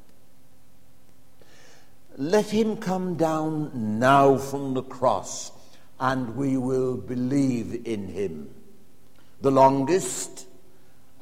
Let 2.17 2.47
him 2.47 2.77
come 2.77 3.13
down 3.13 3.99
now 3.99 4.37
from 4.37 4.73
the 4.73 4.81
cross, 4.81 5.51
and 5.99 6.35
we 6.35 6.57
will 6.57 6.97
believe 6.97 7.85
in 7.85 8.07
him. 8.07 8.49
The 9.41 9.51
longest 9.51 10.47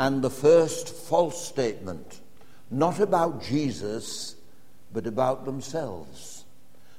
and 0.02 0.24
the 0.24 0.32
first 0.32 0.90
false 0.90 1.48
statement, 1.48 2.22
not 2.72 3.00
about 3.00 3.44
Jesus, 3.44 4.36
but 4.92 5.06
about 5.06 5.46
themselves. 5.46 6.44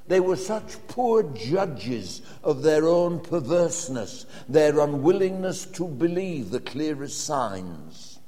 They 0.06 0.20
were 0.20 0.36
such 0.36 0.76
poor 0.86 1.24
judges 1.24 2.22
of 2.44 2.62
their 2.62 2.86
own 2.86 3.18
perverseness, 3.18 4.24
their 4.48 4.78
unwillingness 4.78 5.66
to 5.78 5.88
believe 5.88 6.50
the 6.50 6.60
clearest 6.60 7.24
signs. 7.24 8.20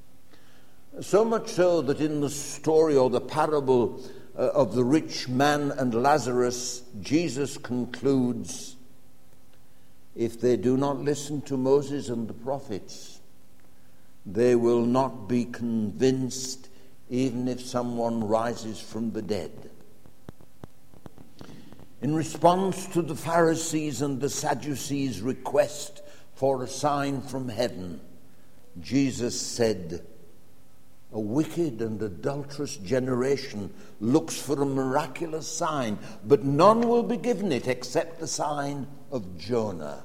So 1.01 1.25
much 1.25 1.51
so 1.51 1.81
that 1.83 2.01
in 2.01 2.21
the 2.21 2.31
story 2.31 2.97
or 2.97 3.11
the 3.11 3.21
parable 3.21 4.03
uh, 4.37 4.49
of 4.49 4.75
the 4.75 4.83
rich 4.83 5.29
man 5.29 5.71
and 5.71 6.03
Lazarus, 6.03 6.83
Jesus 7.01 7.59
concludes 7.59 8.75
if 10.17 10.41
they 10.41 10.57
do 10.57 10.77
not 10.77 10.99
listen 10.99 11.43
to 11.43 11.57
Moses 11.57 12.09
and 12.09 12.27
the 12.27 12.35
prophets, 12.35 13.14
they 14.27 14.55
will 14.55 14.85
not 14.85 15.29
be 15.29 15.45
convinced 15.45 16.69
even 17.11 17.47
if 17.47 17.61
someone 17.61 18.27
rises 18.27 18.81
from 18.81 19.13
the 19.13 19.23
dead. 19.23 19.71
In 22.01 22.15
response 22.15 22.87
to 22.89 23.03
the 23.03 23.15
Pharisees 23.15 24.03
and 24.03 24.21
the 24.21 24.29
Sadducees' 24.29 25.21
request 25.21 26.03
for 26.35 26.63
a 26.63 26.69
sign 26.69 27.23
from 27.23 27.49
heaven, 27.49 28.01
Jesus 28.81 29.41
said, 29.41 30.05
A 31.13 31.21
wicked 31.21 31.81
and 31.81 32.03
adulterous 32.03 32.77
generation 32.77 33.73
looks 34.01 34.41
for 34.41 34.61
a 34.61 34.67
miraculous 34.67 35.47
sign, 35.47 35.99
but 36.25 36.45
none 36.45 36.89
will 36.89 37.05
be 37.05 37.17
given 37.17 37.53
it 37.53 37.69
except 37.69 38.21
the 38.21 38.27
sign 38.27 38.87
of 39.11 39.39
Jonah. 39.39 40.03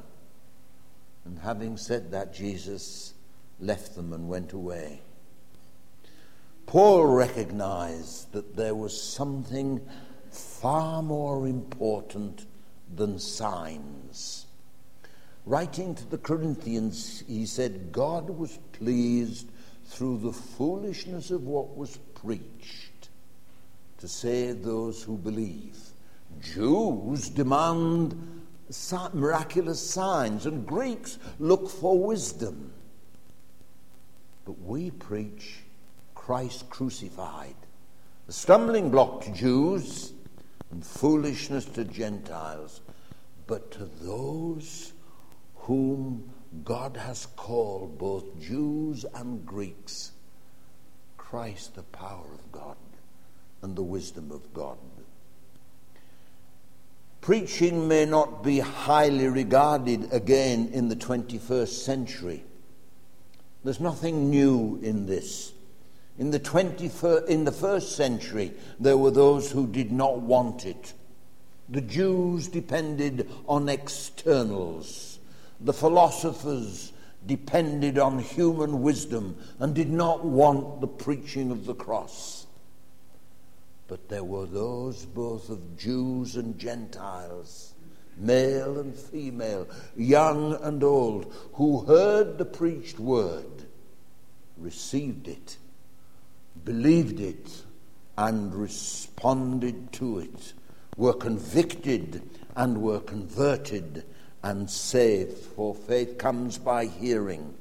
And 1.26 1.40
having 1.40 1.76
said 1.78 2.12
that, 2.12 2.34
Jesus 2.34 3.14
left 3.60 3.96
them 3.96 4.14
and 4.14 4.30
went 4.30 4.54
away. 4.54 5.02
Paul 6.66 7.08
recognized 7.08 8.32
that 8.34 8.56
there 8.56 8.76
was 8.76 9.02
something 9.02 9.82
far 10.30 11.02
more 11.02 11.48
important 11.48 12.46
than 12.96 13.18
signs. 13.20 14.46
Writing 15.46 15.96
to 15.96 16.06
the 16.06 16.18
Corinthians, 16.18 17.24
he 17.28 17.46
said, 17.46 17.92
God 17.92 18.30
was 18.30 18.60
pleased 18.72 19.50
through 19.86 20.20
the 20.20 20.32
foolishness 20.32 21.32
of 21.32 21.44
what 21.44 21.76
was 21.76 21.98
preached 22.14 23.10
to 23.98 24.08
save 24.08 24.64
those 24.64 25.02
who 25.02 25.18
believe. 25.18 25.78
Jews 26.40 27.30
demand 27.30 28.16
miraculous 29.14 29.90
signs, 29.90 30.46
and 30.46 30.66
Greeks 30.66 31.18
look 31.40 31.70
for 31.70 31.98
wisdom. 31.98 32.72
But 34.50 34.62
we 34.64 34.90
preach 34.90 35.60
Christ 36.16 36.72
crucified, 36.72 37.54
a 38.28 38.32
stumbling 38.32 38.90
block 38.90 39.26
to 39.26 39.32
Jews 39.32 40.12
and 40.72 40.84
foolishness 40.84 41.66
to 41.66 41.86
Gentiles, 41.86 42.82
but 43.46 43.70
to 43.74 43.86
those 44.02 44.94
whom 45.54 46.32
God 46.64 46.98
has 46.98 47.28
called, 47.36 48.00
both 48.00 48.42
Jews 48.42 49.06
and 49.14 49.46
Greeks, 49.46 50.14
Christ, 51.16 51.76
the 51.76 51.84
power 51.84 52.34
of 52.34 52.52
God 52.52 52.78
and 53.62 53.76
the 53.76 53.84
wisdom 53.84 54.32
of 54.32 54.52
God. 54.52 54.80
Preaching 57.22 57.88
may 57.88 58.06
not 58.06 58.44
be 58.44 58.62
highly 58.62 59.28
regarded 59.28 60.12
again 60.12 60.72
in 60.74 60.90
the 60.90 60.96
21st 60.96 61.84
century. 61.84 62.46
There's 63.64 63.80
nothing 63.80 64.30
new 64.30 64.80
in 64.82 65.06
this. 65.06 65.54
In 66.18 66.32
the, 66.32 66.40
21st, 66.40 67.28
in 67.28 67.46
the 67.46 67.52
first 67.52 67.96
century, 67.96 68.54
there 68.80 68.98
were 68.98 69.12
those 69.12 69.52
who 69.52 69.68
did 69.68 69.92
not 69.92 70.20
want 70.20 70.66
it. 70.66 70.94
The 71.70 71.82
Jews 71.82 72.48
depended 72.48 73.30
on 73.48 73.70
externals. 73.70 75.20
The 75.62 75.74
philosophers 75.74 76.94
depended 77.26 78.00
on 78.00 78.20
human 78.20 78.82
wisdom 78.82 79.38
and 79.60 79.76
did 79.76 79.90
not 79.90 80.26
want 80.26 80.82
the 80.82 80.88
preaching 80.88 81.52
of 81.52 81.66
the 81.66 81.76
cross. 81.76 82.48
But 83.88 84.10
there 84.10 84.24
were 84.24 84.46
those 84.46 85.06
both 85.06 85.50
of 85.50 85.78
Jews 85.78 86.36
and 86.36 86.58
Gentiles, 86.58 87.74
male 88.20 88.80
and 88.80 88.94
female, 88.94 89.68
young 89.96 90.54
and 90.62 90.84
old, 90.84 91.34
who 91.54 91.86
heard 91.86 92.38
the 92.38 92.46
preached 92.46 93.00
word, 93.00 93.66
received 94.58 95.28
it 95.28 95.58
believed 96.66 97.20
it 97.20 97.64
and 98.18 98.54
responded 98.54 99.92
to 99.94 100.20
it, 100.20 100.54
were 100.98 101.14
convicted 101.14 102.22
and 102.56 102.82
were 102.82 103.00
converted 103.00 104.04
and 104.44 104.70
saved. 104.70 105.38
For 105.38 105.74
faith 105.74 106.18
comes 106.18 106.58
by 106.58 106.86
hearing, 106.86 107.54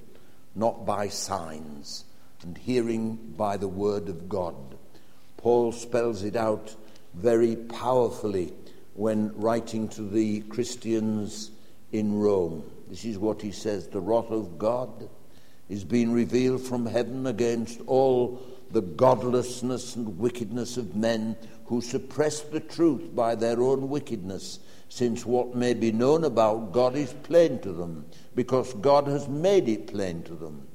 not 0.55 0.85
by 0.85 1.09
signs, 1.09 2.05
and 2.43 2.59
hearing 2.59 3.17
by 3.37 3.57
the 3.57 3.69
word 3.69 4.09
of 4.09 4.29
God. 4.29 4.55
Paul 5.37 5.73
spells 5.73 6.23
it 6.23 6.35
out 6.35 6.75
very 7.15 7.55
powerfully 7.57 8.53
when 8.99 9.33
writing 9.37 9.87
to 9.87 10.03
the 10.03 10.41
Christians 10.41 11.53
in 11.93 12.19
Rome. 12.19 12.65
This 12.89 13.05
is 13.05 13.17
what 13.17 13.41
he 13.41 13.53
says 13.53 13.87
The 13.87 14.01
wrath 14.01 14.31
of 14.31 14.59
God 14.59 15.09
is 15.69 15.85
being 15.85 16.13
revealed 16.13 16.63
from 16.63 16.85
heaven 16.85 17.29
against 17.29 17.81
all 17.87 18.43
the 18.73 18.83
godlessness 18.83 19.95
and 19.95 20.19
wickedness 20.19 20.77
of 20.77 20.97
men 20.97 21.37
who 21.67 21.81
suppress 21.81 22.41
the 22.41 22.59
truth 22.59 23.15
by 23.15 23.37
their 23.37 23.63
own 23.63 23.89
wickedness, 23.89 24.59
since 24.89 25.25
what 25.25 25.55
may 25.55 25.75
be 25.75 25.93
known 25.93 26.25
about 26.25 26.73
God 26.73 26.97
is 26.97 27.13
plain 27.23 27.61
to 27.61 27.73
them, 27.73 28.05
because 28.35 28.75
God 28.75 29.07
has 29.07 29.29
made 29.29 29.69
it 29.69 29.87
plain 29.87 30.25
to 30.25 30.35
them. 30.35 30.67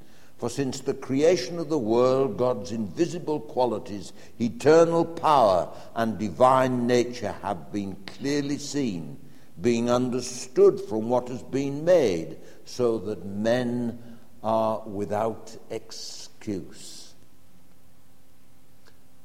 For 0.44 0.50
since 0.50 0.82
the 0.82 0.94
creation 0.94 1.58
of 1.58 1.70
the 1.70 1.78
world, 1.78 2.36
God's 2.36 2.74
invisible 2.74 3.40
qualities, 3.40 4.12
eternal 4.42 5.06
power, 5.06 5.70
and 5.96 6.20
divine 6.20 6.86
nature 6.86 7.34
have 7.44 7.72
been 7.72 7.96
clearly 8.06 8.58
seen, 8.58 9.18
being 9.62 9.90
understood 9.90 10.82
from 10.82 11.08
what 11.08 11.30
has 11.30 11.42
been 11.44 11.86
made, 11.86 12.36
so 12.66 12.98
that 12.98 13.26
men 13.26 14.18
are 14.44 14.82
without 14.82 15.56
excuse 15.70 17.14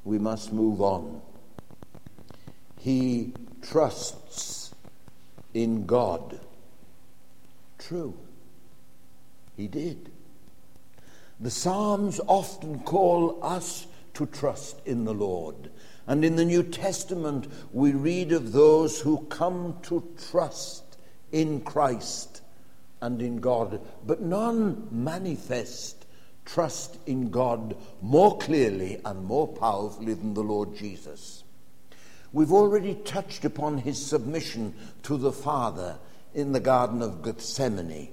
we 0.05 0.17
must 0.17 0.53
move 0.53 0.81
on. 0.81 1.21
He 2.77 3.33
trusts 3.61 4.73
in 5.53 5.85
God. 5.85 6.39
True. 7.77 8.17
He 9.57 9.67
did. 9.67 10.13
The 11.39 11.49
Psalms 11.49 12.19
often 12.27 12.79
call 12.79 13.39
us 13.41 13.87
to 14.15 14.25
trust 14.25 14.81
in 14.85 15.05
the 15.05 15.13
Lord. 15.13 15.71
And 16.05 16.25
in 16.25 16.35
the 16.35 16.43
New 16.43 16.63
Testament, 16.63 17.47
we 17.71 17.93
read 17.93 18.33
of 18.33 18.51
those 18.51 18.99
who 18.99 19.25
come 19.29 19.77
to 19.83 20.03
trust 20.29 20.97
in 21.31 21.61
Christ 21.61 22.41
and 23.01 23.21
in 23.21 23.37
God, 23.37 23.79
but 24.05 24.21
none 24.21 24.87
manifest 24.91 26.05
trust 26.43 26.97
in 27.05 27.29
God 27.29 27.77
more 28.01 28.37
clearly 28.37 28.99
and 29.05 29.23
more 29.23 29.47
powerfully 29.47 30.15
than 30.15 30.33
the 30.33 30.43
Lord 30.43 30.75
Jesus. 30.75 31.43
We've 32.33 32.51
already 32.51 32.95
touched 32.95 33.45
upon 33.45 33.77
his 33.77 34.03
submission 34.03 34.73
to 35.03 35.15
the 35.15 35.31
Father 35.31 35.99
in 36.33 36.51
the 36.51 36.59
Garden 36.59 37.01
of 37.01 37.23
Gethsemane. 37.23 38.09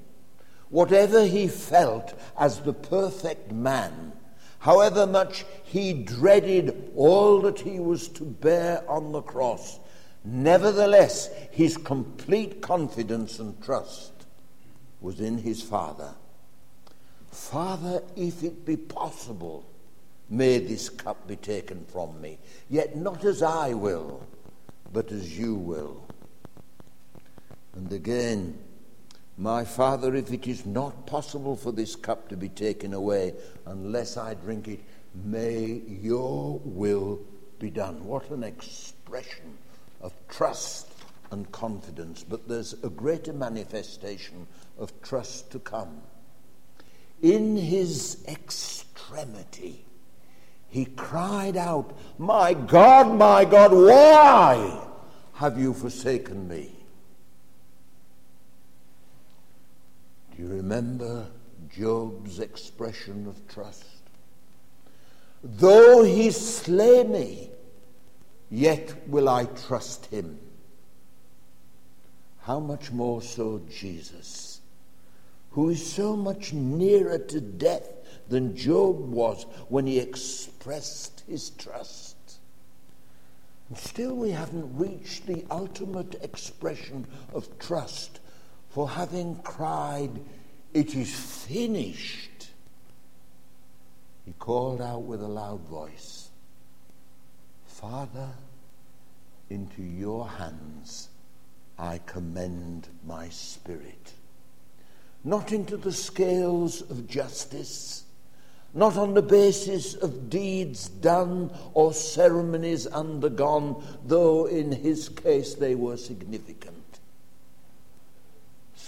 Whatever 0.69 1.25
he 1.25 1.49
felt 1.49 2.15
as 2.39 2.61
the 2.61 2.73
perfect 2.73 3.53
man, 3.53 4.13
however 4.59 5.07
much 5.07 5.45
he 5.63 5.93
dreaded 5.93 6.93
all 6.97 7.41
that 7.43 7.61
he 7.61 7.79
was 7.79 8.09
to 8.09 8.25
bear 8.25 8.83
on 8.91 9.13
the 9.13 9.23
cross, 9.23 9.79
nevertheless, 10.25 11.31
his 11.53 11.77
complete 11.77 12.61
confidence 12.61 13.39
and 13.39 13.63
trust 13.63 14.13
was 15.01 15.21
in 15.21 15.39
his 15.39 15.63
Father. 15.63 16.15
Father, 17.31 18.03
if 18.17 18.43
it 18.43 18.65
be 18.65 18.77
possible, 18.77 19.65
may 20.29 20.59
this 20.59 20.89
cup 20.89 21.29
be 21.29 21.37
taken 21.37 21.85
from 21.85 22.21
me. 22.21 22.39
Yet 22.69 22.97
not 22.97 23.25
as 23.25 23.43
I 23.43 23.75
will, 23.75 24.27
but 24.93 25.13
as 25.13 25.39
you 25.39 25.55
will. 25.55 26.03
And 27.75 27.93
again, 27.93 28.59
my 29.39 29.65
Father, 29.65 30.15
if 30.15 30.33
it 30.33 30.47
is 30.47 30.65
not 30.65 31.07
possible 31.07 31.57
for 31.57 31.73
this 31.73 31.97
cup 31.97 32.29
to 32.29 32.37
be 32.37 32.49
taken 32.49 32.95
away 32.95 33.35
unless 33.67 34.17
I 34.17 34.35
drink 34.35 34.69
it, 34.69 34.81
may 35.15 35.83
your 35.87 36.61
will 36.65 37.21
be 37.59 37.71
done. 37.71 38.05
What 38.05 38.31
an 38.31 38.43
expression 38.43 39.59
of 40.01 40.13
trust 40.29 40.89
and 41.31 41.51
confidence. 41.53 42.23
But 42.23 42.49
there's 42.49 42.75
a 42.83 42.91
greater 42.91 43.33
manifestation 43.33 44.47
of 44.79 44.93
trust 45.03 45.51
to 45.53 45.59
come 45.59 46.03
in 47.23 47.57
his 47.57 48.25
extremity, 48.29 49.85
he 50.69 50.85
cried 50.85 51.57
out, 51.57 51.97
My 52.19 52.55
God, 52.55 53.17
my 53.17 53.45
God, 53.45 53.73
why 53.73 54.87
have 55.35 55.59
you 55.59 55.73
forsaken 55.73 56.49
me? 56.49 56.76
Do 60.37 60.43
you 60.43 60.49
remember 60.49 61.27
Job's 61.69 62.41
expression 62.41 63.27
of 63.27 63.49
trust? 63.49 63.85
Though 65.43 66.03
he 66.03 66.31
slay 66.31 67.05
me, 67.05 67.51
yet 68.51 69.09
will 69.09 69.29
I 69.29 69.45
trust 69.45 70.07
him. 70.07 70.39
How 72.43 72.61
much 72.61 72.93
more 72.93 73.23
so 73.23 73.63
Jesus? 73.71 74.57
who 75.57 75.71
is 75.71 75.91
so 75.91 76.15
much 76.15 76.53
nearer 76.53 77.17
to 77.17 77.41
death 77.41 77.89
than 78.29 78.55
Job 78.55 79.11
was 79.11 79.45
when 79.71 79.87
he 79.87 79.99
expressed 79.99 81.23
his 81.27 81.49
trust. 81.49 82.15
And 83.71 83.79
still, 83.79 84.15
we 84.15 84.33
haven't 84.33 84.77
reached 84.77 85.27
the 85.27 85.47
ultimate 85.51 86.23
expression 86.23 87.07
of 87.33 87.59
trust 87.59 88.21
for 88.77 88.91
having 88.91 89.35
cried, 89.37 90.11
It 90.75 90.95
is 90.95 91.11
finished. 91.11 92.51
He 94.27 94.35
called 94.39 94.83
out 94.83 95.05
with 95.05 95.23
a 95.23 95.27
loud 95.27 95.63
voice, 95.63 96.29
Father, 97.65 98.29
into 99.49 99.83
your 99.83 100.29
hands 100.29 101.09
I 101.79 102.01
commend 102.05 102.89
my 103.07 103.31
spirit. 103.31 104.13
not 105.25 105.53
into 105.53 105.79
the 105.79 105.93
scales 105.93 106.83
of 106.83 107.09
justice, 107.09 108.05
not 108.75 108.99
on 108.99 109.15
the 109.15 109.23
basis 109.23 109.95
of 109.95 110.29
deeds 110.29 110.91
done 110.91 111.51
or 111.73 111.95
ceremonies 111.95 112.87
undergone, 112.87 113.83
though 114.05 114.45
in 114.45 114.71
his 114.71 115.09
case 115.09 115.55
they 115.55 115.75
were 115.75 115.97
significant. 115.97 116.86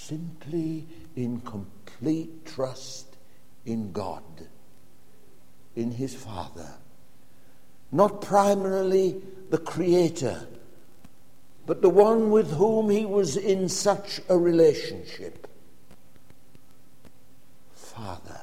Simply 0.09 0.87
in 1.17 1.43
complete 1.43 2.47
trust 2.47 3.19
in 3.67 3.93
God, 3.93 4.23
in 5.77 5.91
his 5.91 6.15
Father. 6.15 6.77
Not 7.93 8.23
primarily 8.23 9.21
the 9.51 9.59
Creator, 9.59 10.49
but 11.67 11.83
the 11.83 11.91
one 11.91 12.31
with 12.31 12.53
whom 12.53 12.89
he 12.89 13.05
was 13.05 13.37
in 13.37 13.69
such 13.69 14.23
a 14.31 14.39
relationship. 14.39 15.47
Father. 17.75 18.41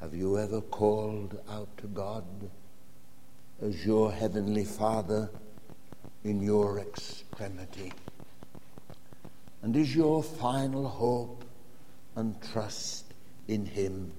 Have 0.00 0.14
you 0.14 0.38
ever 0.38 0.60
called 0.60 1.40
out 1.50 1.76
to 1.78 1.88
God 1.88 2.24
as 3.60 3.84
your 3.84 4.12
heavenly 4.12 4.64
Father 4.64 5.30
in 6.22 6.40
your 6.40 6.78
extremity? 6.78 7.92
And 9.62 9.76
is 9.76 9.94
your 9.94 10.22
final 10.22 10.88
hope 10.88 11.44
and 12.16 12.40
trust 12.52 13.14
in 13.48 13.64
Him? 13.64 14.12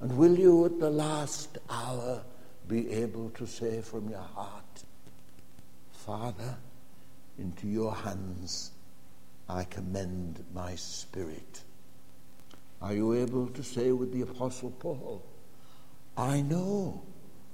And 0.00 0.16
will 0.16 0.38
you 0.38 0.64
at 0.64 0.78
the 0.78 0.90
last 0.90 1.58
hour 1.68 2.22
be 2.68 2.90
able 2.92 3.30
to 3.30 3.46
say 3.46 3.82
from 3.82 4.08
your 4.08 4.20
heart, 4.20 4.84
Father, 5.92 6.56
into 7.38 7.66
your 7.66 7.94
hands 7.94 8.70
I 9.48 9.64
commend 9.64 10.44
my 10.54 10.76
spirit? 10.76 11.62
Are 12.80 12.94
you 12.94 13.14
able 13.14 13.48
to 13.48 13.62
say 13.62 13.92
with 13.92 14.12
the 14.12 14.22
Apostle 14.22 14.70
Paul, 14.70 15.22
I 16.16 16.40
know 16.40 17.02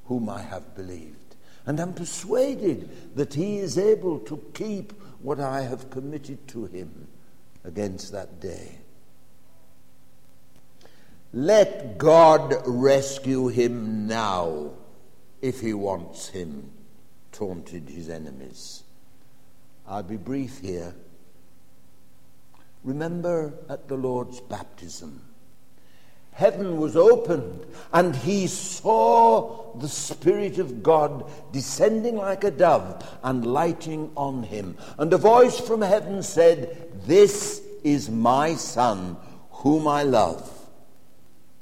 whom 0.04 0.28
I 0.28 0.42
have 0.42 0.76
believed, 0.76 1.34
and 1.66 1.80
am 1.80 1.94
persuaded 1.94 3.16
that 3.16 3.34
he 3.34 3.58
is 3.58 3.76
able 3.76 4.20
to 4.20 4.36
keep 4.54 4.92
what 5.26 5.40
I 5.40 5.62
have 5.62 5.90
committed 5.90 6.46
to 6.48 6.66
him 6.66 7.08
against 7.64 8.12
that 8.12 8.38
day? 8.38 8.78
Let 11.32 11.98
God 11.98 12.54
rescue 12.64 13.48
him 13.48 14.06
now 14.06 14.70
if 15.42 15.60
he 15.60 15.74
wants 15.74 16.28
him, 16.28 16.70
taunted 17.32 17.88
his 17.88 18.08
enemies. 18.08 18.84
I'll 19.84 20.04
be 20.04 20.16
brief 20.16 20.60
here 20.60 20.94
Remember 22.86 23.52
at 23.68 23.88
the 23.88 23.96
Lord's 23.96 24.40
baptism, 24.40 25.20
heaven 26.36 26.76
was 26.76 26.96
opened 26.96 27.64
and 27.94 28.14
he 28.14 28.46
saw 28.46 29.74
the 29.78 29.88
Spirit 29.88 30.58
of 30.58 30.82
God 30.82 31.30
descending 31.50 32.16
like 32.16 32.44
a 32.44 32.50
dove 32.50 33.02
and 33.22 33.46
lighting 33.46 34.10
on 34.16 34.42
him. 34.42 34.76
And 34.98 35.10
a 35.12 35.18
voice 35.18 35.58
from 35.58 35.80
heaven 35.80 36.22
said, 36.22 36.92
This 37.06 37.62
is 37.82 38.10
my 38.10 38.54
Son, 38.54 39.16
whom 39.50 39.88
I 39.88 40.02
love. 40.02 40.52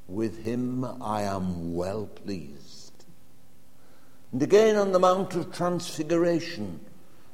With 0.08 0.44
him 0.44 0.84
I 1.00 1.22
am 1.22 1.74
well 1.74 2.06
pleased. 2.06 3.04
And 4.32 4.42
again 4.42 4.74
on 4.74 4.90
the 4.90 4.98
Mount 4.98 5.34
of 5.34 5.54
Transfiguration, 5.54 6.80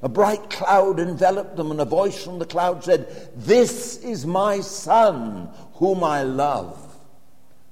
a 0.02 0.10
bright 0.10 0.50
cloud 0.50 1.00
enveloped 1.00 1.56
them, 1.56 1.70
and 1.70 1.80
a 1.80 1.86
voice 1.86 2.22
from 2.22 2.38
the 2.38 2.46
cloud 2.46 2.84
said, 2.84 3.30
This 3.34 3.96
is 3.98 4.26
my 4.26 4.60
Son, 4.60 5.48
whom 5.74 6.04
I 6.04 6.22
love. 6.22 6.89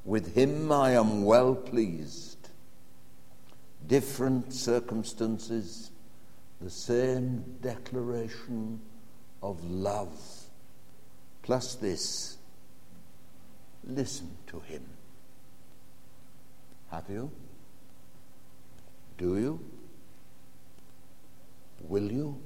With 0.08 0.34
him 0.34 0.72
I 0.72 0.92
am 0.92 1.22
well 1.22 1.54
pleased. 1.54 2.48
Different 3.86 4.54
circumstances, 4.54 5.90
the 6.62 6.70
same 6.70 7.44
declaration 7.60 8.80
of 9.42 9.62
love. 9.62 10.08
Plus 11.42 11.74
this 11.74 12.38
listen 13.84 14.30
to 14.46 14.60
him. 14.60 14.82
Have 16.90 17.04
you? 17.10 17.30
Do 19.18 19.36
you? 19.36 19.60
Will 21.86 22.10
you? 22.10 22.40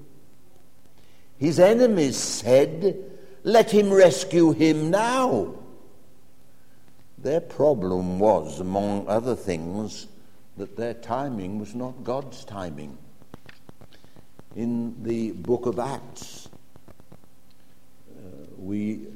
His 1.39 1.61
enemies 1.61 2.17
said, 2.17 2.97
Let 3.45 3.71
him 3.71 3.93
rescue 3.93 4.51
him 4.51 4.91
now. 4.91 5.62
Their 7.23 7.41
problem 7.41 8.19
was, 8.19 8.59
among 8.59 9.07
other 9.07 9.37
things, 9.37 10.09
that 10.57 10.77
their 10.77 10.95
timing 10.95 11.61
was 11.61 11.73
not 11.73 12.03
God's 12.03 12.45
timing. 12.45 12.99
In 14.57 15.03
the 15.05 15.31
book 15.31 15.67
of 15.67 15.79
Acts, 15.79 16.49
uh, 18.11 18.47
we 18.59 19.07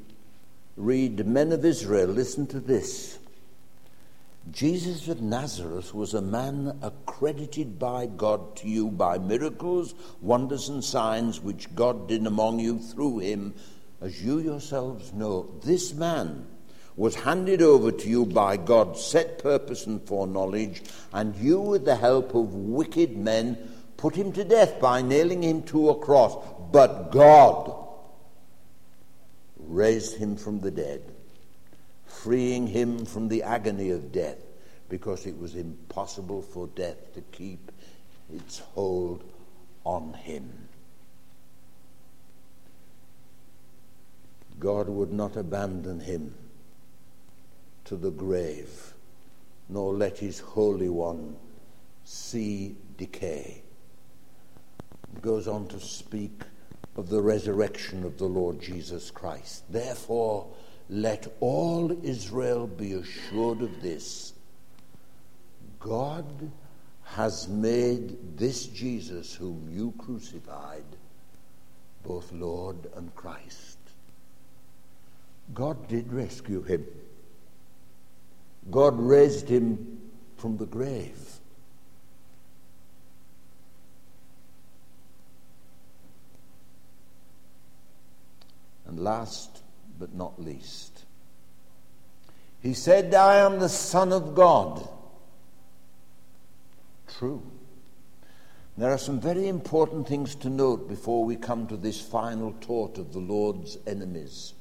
read, 0.77 1.27
Men 1.27 1.51
of 1.51 1.64
Israel, 1.64 2.09
listen 2.09 2.47
to 2.47 2.61
this. 2.61 3.19
Jesus 4.53 5.09
of 5.09 5.21
Nazareth 5.21 5.92
was 5.92 6.14
a 6.14 6.23
man 6.23 6.79
accredited 6.83 7.77
by 7.77 8.07
God 8.07 8.55
to 8.59 8.69
you 8.69 8.88
by 8.88 9.19
miracles, 9.19 9.97
wonders, 10.21 10.69
and 10.69 10.85
signs 10.85 11.40
which 11.40 11.75
God 11.75 12.07
did 12.07 12.25
among 12.25 12.61
you 12.61 12.79
through 12.79 13.19
him, 13.19 13.55
as 14.01 14.23
you 14.23 14.38
yourselves 14.38 15.12
know. 15.12 15.51
This 15.64 15.92
man 15.92 16.47
was 16.96 17.14
handed 17.14 17.61
over 17.61 17.92
to 17.92 18.09
you 18.09 18.24
by 18.24 18.56
God's 18.56 19.04
set 19.04 19.38
purpose 19.38 19.87
and 19.87 20.02
foreknowledge, 20.02 20.82
and 21.12 21.37
you, 21.37 21.61
with 21.61 21.85
the 21.85 21.96
help 21.96 22.35
of 22.35 22.54
wicked 22.54 23.16
men, 23.16 23.59
put 23.96 24.14
him 24.14 24.32
to 24.32 24.44
death 24.44 24.80
by 24.80 25.02
nailing 25.02 25.42
him 25.42 25.62
to 25.64 25.90
a 25.90 25.98
cross. 25.98 26.37
But 26.72 27.12
God 27.12 27.72
raised 29.59 30.16
him 30.16 30.37
from 30.37 30.61
the 30.61 30.70
dead 30.70 31.02
freeing 32.26 32.66
him 32.66 33.04
from 33.04 33.28
the 33.28 33.42
agony 33.42 33.90
of 33.90 34.11
death 34.11 34.38
because 34.88 35.26
it 35.26 35.38
was 35.38 35.54
impossible 35.54 36.42
for 36.42 36.66
death 36.68 37.14
to 37.14 37.20
keep 37.30 37.70
its 38.35 38.59
hold 38.59 39.22
on 39.85 40.12
him. 40.14 40.50
God 44.59 44.88
would 44.88 45.12
not 45.12 45.37
abandon 45.37 46.00
him 46.00 46.35
to 47.87 47.96
the 47.96 48.11
grave, 48.11 48.94
nor 49.68 49.94
let 49.94 50.18
his 50.18 50.38
Holy 50.38 50.88
One 50.88 51.37
see 52.05 52.77
decay. 52.96 53.62
Goes 55.22 55.49
on 55.49 55.66
to 55.68 55.81
speak 55.81 56.42
of 56.96 57.09
the 57.09 57.22
resurrection 57.22 58.05
of 58.05 58.18
the 58.18 58.27
Lord 58.27 58.61
Jesus 58.61 59.11
Christ. 59.11 59.64
Therefore, 59.70 60.46
let 60.88 61.27
all 61.40 61.96
Israel 62.05 62.66
be 62.66 62.92
assured 62.92 63.62
of 63.62 63.83
this 63.83 64.33
God 65.81 66.51
has 67.05 67.46
made 67.46 68.37
this 68.37 68.66
Jesus, 68.66 69.35
whom 69.35 69.68
you 69.70 69.94
crucified, 69.99 70.85
both 72.05 72.33
Lord 72.33 72.77
and 72.96 73.14
Christ. 73.14 73.79
God 75.55 75.87
did 75.87 76.12
rescue 76.12 76.62
him. 76.62 76.85
God 78.70 78.98
raised 78.98 79.48
him 79.48 80.00
from 80.37 80.57
the 80.57 80.66
grave. 80.66 81.18
And 88.87 89.00
last 89.00 89.62
but 89.98 90.14
not 90.14 90.40
least. 90.40 91.05
He 92.61 92.74
said, 92.74 93.14
I 93.14 93.37
am 93.37 93.59
the 93.59 93.68
Son 93.68 94.12
of 94.12 94.35
God. 94.35 94.88
True. 97.07 97.42
There 98.76 98.90
are 98.90 98.98
some 98.98 99.20
very 99.20 99.48
important 99.48 100.07
things 100.07 100.35
to 100.37 100.50
note 100.50 100.88
before 100.88 101.24
we 101.24 101.37
come 101.37 101.66
to 101.68 101.76
this 101.76 102.00
final 102.00 102.52
taunt 102.61 102.98
of 102.98 103.12
the 103.12 103.20
Lord's 103.20 103.79
enemies. 103.87 104.52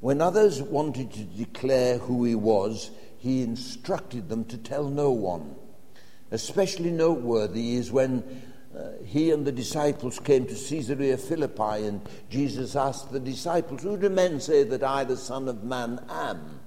When 0.00 0.22
others 0.22 0.62
wanted 0.62 1.12
to 1.12 1.24
declare 1.24 1.98
who 1.98 2.24
he 2.24 2.34
was, 2.34 2.90
he 3.18 3.42
instructed 3.42 4.28
them 4.28 4.44
to 4.46 4.56
tell 4.56 4.88
no 4.88 5.10
one. 5.10 5.56
Especially 6.30 6.90
noteworthy 6.90 7.74
is 7.74 7.90
when 7.90 8.42
uh, 8.76 8.90
he 9.04 9.30
and 9.30 9.46
the 9.46 9.52
disciples 9.52 10.20
came 10.20 10.46
to 10.46 10.54
Caesarea 10.54 11.16
Philippi, 11.16 11.86
and 11.86 12.00
Jesus 12.30 12.76
asked 12.76 13.10
the 13.10 13.20
disciples, 13.20 13.82
Who 13.82 13.96
do 13.96 14.08
men 14.08 14.40
say 14.40 14.62
that 14.64 14.82
I, 14.82 15.04
the 15.04 15.16
Son 15.16 15.48
of 15.48 15.64
Man, 15.64 16.00
am? 16.08 16.60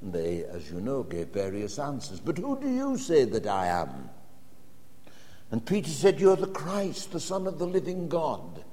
And 0.00 0.12
they, 0.12 0.44
as 0.44 0.70
you 0.70 0.80
know, 0.80 1.04
gave 1.04 1.28
various 1.28 1.78
answers. 1.78 2.18
But 2.18 2.38
who 2.38 2.58
do 2.58 2.68
you 2.68 2.98
say 2.98 3.24
that 3.24 3.46
I 3.46 3.66
am? 3.66 4.10
And 5.52 5.64
Peter 5.64 5.90
said, 5.90 6.18
You're 6.18 6.36
the 6.36 6.48
Christ, 6.48 7.12
the 7.12 7.20
Son 7.20 7.46
of 7.46 7.58
the 7.58 7.66
living 7.66 8.08
God. 8.08 8.64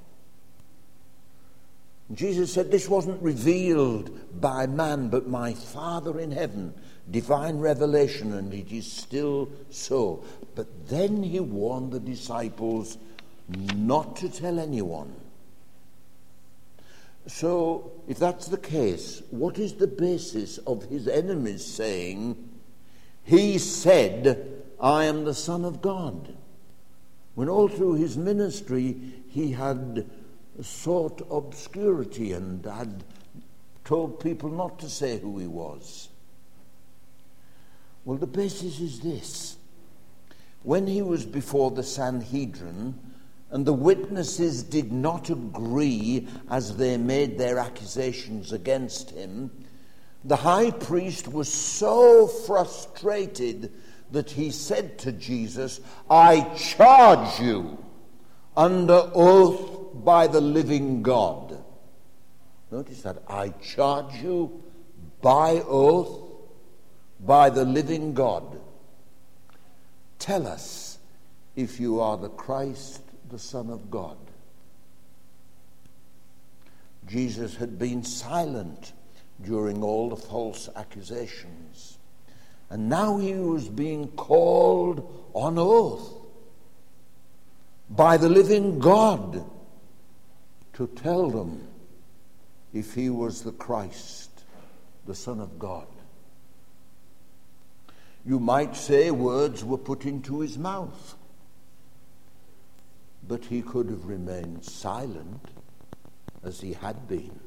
Jesus 2.14 2.54
said 2.54 2.72
this 2.72 2.90
wasn't 2.90 3.22
revealed 3.22 4.42
by 4.42 4.66
man, 4.66 5.10
but 5.10 5.28
my 5.28 5.54
Father 5.54 6.20
in 6.20 6.32
heaven. 6.32 6.74
Divine 7.10 7.60
revelation, 7.60 8.34
and 8.34 8.54
it 8.54 8.72
is 8.72 8.92
still 8.92 9.50
so. 9.70 10.24
But 10.56 10.88
then 10.88 11.24
he 11.24 11.40
warned 11.40 11.92
the 11.92 12.00
disciples 12.00 12.98
not 13.48 14.16
to 14.18 14.30
tell 14.30 14.60
anyone. 14.60 15.14
So, 17.28 17.92
if 18.08 18.18
that's 18.18 18.48
the 18.48 18.58
case, 18.58 19.22
what 19.30 19.60
is 19.60 19.74
the 19.76 19.88
basis 19.88 20.58
of 20.60 20.86
his 20.86 21.08
enemies 21.08 21.64
saying, 21.64 22.50
He 23.24 23.60
said, 23.60 24.64
I 24.80 25.06
am 25.06 25.26
the 25.26 25.36
Son 25.36 25.64
of 25.64 25.82
God? 25.82 26.36
When 27.36 27.50
all 27.50 27.68
through 27.68 27.96
his 27.96 28.18
ministry 28.18 28.98
he 29.30 29.52
had 29.52 30.10
sought 30.62 31.26
obscurity 31.32 32.34
and 32.34 32.66
had 32.66 33.04
told 33.86 34.20
people 34.20 34.50
not 34.50 34.80
to 34.80 34.90
say 34.90 35.20
who 35.20 35.38
he 35.40 35.48
was. 35.48 36.10
Well, 38.06 38.18
the 38.18 38.28
basis 38.28 38.80
is 38.80 39.00
this. 39.00 39.58
When 40.64 40.88
he 40.88 41.02
was 41.02 41.26
before 41.26 41.72
the 41.72 41.84
Sanhedrin, 41.84 43.00
and 43.52 43.66
the 43.66 43.74
witnesses 43.74 44.64
did 44.64 44.92
not 44.92 45.30
agree 45.30 46.28
as 46.50 46.78
they 46.78 46.98
made 46.98 47.38
their 47.38 47.58
accusations 47.58 48.52
against 48.52 49.12
him, 49.12 49.50
the 50.24 50.36
high 50.36 50.72
priest 50.72 51.28
was 51.28 51.52
so 51.52 52.28
frustrated 52.28 53.72
that 54.12 54.30
he 54.32 54.52
said 54.52 55.00
to 55.00 55.12
Jesus, 55.12 55.80
I 56.10 56.42
charge 56.56 57.40
you 57.40 57.84
under 58.56 59.10
oath 59.14 59.79
by 60.04 60.28
the 60.28 60.42
living 60.42 61.02
God. 61.02 61.64
Notice 62.72 63.02
that. 63.02 63.24
I 63.28 63.50
charge 63.50 64.16
you 64.16 64.64
by 65.22 65.62
oath 65.68 66.30
by 67.20 67.50
the 67.50 67.66
living 67.66 68.14
God. 68.14 68.60
Tell 70.20 70.48
us 70.48 71.00
if 71.56 71.80
you 71.80 72.00
are 72.00 72.18
the 72.18 72.30
Christ, 72.30 73.02
the 73.30 73.40
Son 73.40 73.70
of 73.70 73.90
God. 73.90 74.18
Jesus 77.08 77.56
had 77.56 77.80
been 77.80 78.04
silent 78.04 78.94
during 79.42 79.82
all 79.82 80.10
the 80.10 80.16
false 80.16 80.70
accusations. 80.76 81.98
And 82.70 82.88
now 82.88 83.18
he 83.18 83.34
was 83.34 83.68
being 83.68 84.10
called 84.10 85.30
on 85.34 85.58
oath 85.58 86.14
by 87.90 88.18
the 88.18 88.30
living 88.30 88.78
God 88.78 89.44
to 90.80 90.88
tell 90.88 91.30
them 91.30 91.68
if 92.72 92.94
he 92.94 93.10
was 93.10 93.42
the 93.42 93.52
Christ, 93.52 94.46
the 95.06 95.14
Son 95.14 95.42
of 95.42 95.60
God. 95.60 95.88
You 98.26 98.40
might 98.40 98.78
say 98.78 99.12
words 99.12 99.66
were 99.66 99.78
put 99.78 100.06
into 100.06 100.40
his 100.40 100.58
mouth, 100.58 101.18
but 103.28 103.44
he 103.44 103.62
could 103.62 103.90
have 103.90 104.06
remained 104.06 104.64
silent 104.64 105.50
as 106.46 106.62
he 106.62 106.72
had 106.72 107.10
been. 107.10 107.38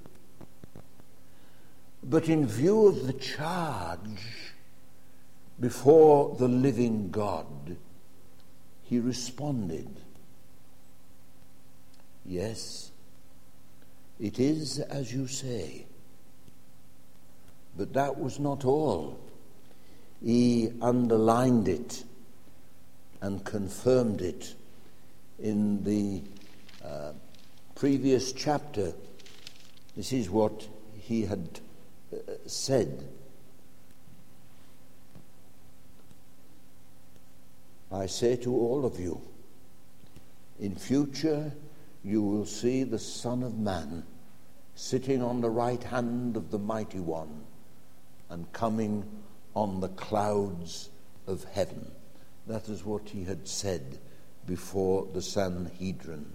But 2.05 2.29
in 2.29 2.47
view 2.47 2.87
of 2.87 3.07
the 3.07 3.14
charge 3.14 4.53
before 5.59 6.37
the 6.37 6.49
living 6.49 7.11
God, 7.11 7.79
he 8.83 9.01
responded, 9.01 9.88
Yes, 12.27 12.91
it 14.20 14.38
is 14.38 14.79
as 14.79 15.12
you 15.12 15.27
say. 15.27 15.87
But 17.77 17.92
that 17.94 18.18
was 18.18 18.38
not 18.38 18.64
all. 18.64 19.18
He 20.22 20.70
underlined 20.81 21.68
it 21.68 22.05
and 23.20 23.44
confirmed 23.44 24.20
it 24.20 24.55
in 25.40 25.83
the 25.85 26.22
uh, 26.85 27.12
previous 27.75 28.33
chapter. 28.33 28.92
This 29.96 30.12
is 30.12 30.31
what 30.31 30.66
he 30.98 31.22
had 31.22 31.61
uh, 32.12 32.16
said. 32.46 33.05
I 37.90 38.07
say 38.07 38.37
to 38.37 38.55
all 38.55 38.87
of 38.87 38.98
you, 38.98 39.20
in 40.61 40.77
future 40.77 41.53
you 42.05 42.23
will 42.23 42.47
see 42.47 42.85
the 42.85 42.99
Son 42.99 43.43
of 43.43 43.59
Man 43.59 44.05
sitting 44.75 45.23
on 45.23 45.41
the 45.41 45.51
right 45.51 45.83
hand 45.83 46.37
of 46.37 46.51
the 46.51 46.59
Mighty 46.59 47.01
One 47.01 47.45
and 48.31 48.53
coming 48.53 49.05
on 49.55 49.81
the 49.81 49.88
clouds 49.91 50.91
of 51.27 51.45
heaven. 51.45 51.91
That 52.47 52.69
is 52.69 52.85
what 52.85 53.09
he 53.09 53.25
had 53.25 53.47
said 53.47 53.99
before 54.47 55.07
the 55.12 55.23
Sanhedrin. 55.23 56.27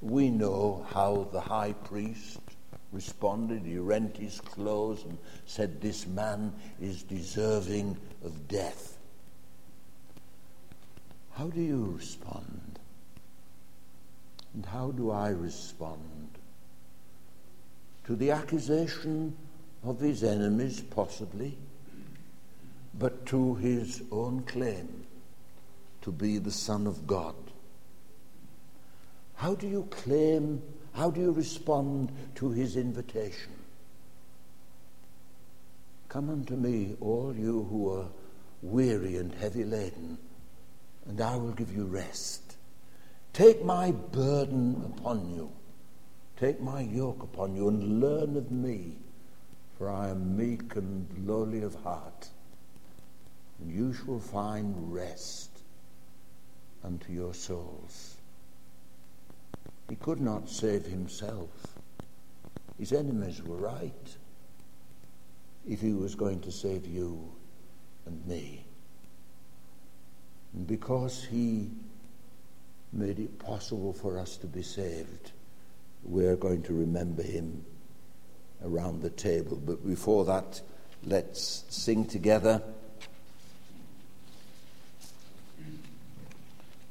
We 0.00 0.30
know 0.30 0.86
how 0.90 1.28
the 1.32 1.40
high 1.40 1.72
priest 1.72 2.40
responded. 2.92 3.62
He 3.64 3.78
rent 3.78 4.16
his 4.16 4.40
clothes 4.40 5.04
and 5.04 5.18
said, 5.44 5.80
This 5.80 6.06
man 6.06 6.52
is 6.80 7.02
deserving 7.02 7.96
of 8.24 8.48
death. 8.48 8.98
How 11.32 11.48
do 11.48 11.60
you 11.60 11.94
respond? 11.96 12.75
And 14.56 14.66
how 14.66 14.90
do 14.90 15.12
I 15.12 15.28
respond? 15.28 16.16
to 18.06 18.14
the 18.14 18.30
accusation 18.30 19.36
of 19.82 19.98
his 19.98 20.22
enemies, 20.22 20.80
possibly, 20.80 21.58
but 22.94 23.26
to 23.26 23.56
his 23.56 24.02
own 24.12 24.42
claim 24.44 25.04
to 26.02 26.12
be 26.12 26.38
the 26.38 26.52
Son 26.52 26.86
of 26.86 27.06
God. 27.06 27.34
How 29.34 29.56
do 29.56 29.66
you 29.66 29.88
claim, 29.90 30.62
how 30.92 31.10
do 31.10 31.20
you 31.20 31.32
respond 31.32 32.12
to 32.36 32.50
his 32.50 32.76
invitation? 32.76 33.52
Come 36.08 36.30
unto 36.30 36.54
me, 36.54 36.96
all 37.00 37.34
you 37.36 37.64
who 37.64 37.92
are 37.92 38.06
weary 38.62 39.16
and 39.16 39.34
heavy 39.34 39.64
laden, 39.64 40.16
and 41.06 41.20
I 41.20 41.34
will 41.36 41.52
give 41.52 41.74
you 41.74 41.84
rest. 41.86 42.45
Take 43.36 43.64
my 43.64 43.92
burden 43.92 44.82
upon 44.96 45.28
you 45.34 45.52
Take 46.36 46.60
my 46.60 46.82
yoke 46.82 47.22
upon 47.22 47.56
you 47.56 47.68
and 47.68 47.98
learn 47.98 48.36
of 48.36 48.50
me, 48.50 48.98
for 49.78 49.90
I 49.90 50.08
am 50.08 50.36
meek 50.36 50.76
and 50.76 51.08
lowly 51.26 51.62
of 51.62 51.74
heart, 51.76 52.28
and 53.58 53.72
you 53.72 53.94
shall 53.94 54.20
find 54.20 54.92
rest 54.92 55.48
unto 56.84 57.10
your 57.10 57.32
souls. 57.32 58.16
He 59.88 59.96
could 59.96 60.20
not 60.20 60.50
save 60.50 60.84
himself. 60.84 61.78
His 62.78 62.92
enemies 62.92 63.42
were 63.42 63.56
right 63.56 64.16
if 65.66 65.80
he 65.80 65.94
was 65.94 66.14
going 66.14 66.40
to 66.40 66.52
save 66.52 66.86
you 66.86 67.32
and 68.04 68.26
me. 68.26 68.66
And 70.52 70.66
because 70.66 71.24
he 71.24 71.70
made 72.92 73.18
it 73.18 73.38
possible 73.38 73.92
for 73.92 74.18
us 74.18 74.36
to 74.38 74.46
be 74.46 74.62
saved, 74.62 75.32
we're 76.04 76.36
going 76.36 76.62
to 76.62 76.72
remember 76.72 77.22
him 77.22 77.64
around 78.64 79.02
the 79.02 79.10
table. 79.10 79.56
But 79.56 79.86
before 79.86 80.24
that, 80.26 80.60
let's 81.04 81.64
sing 81.68 82.06
together. 82.06 82.62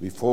Before 0.02 0.24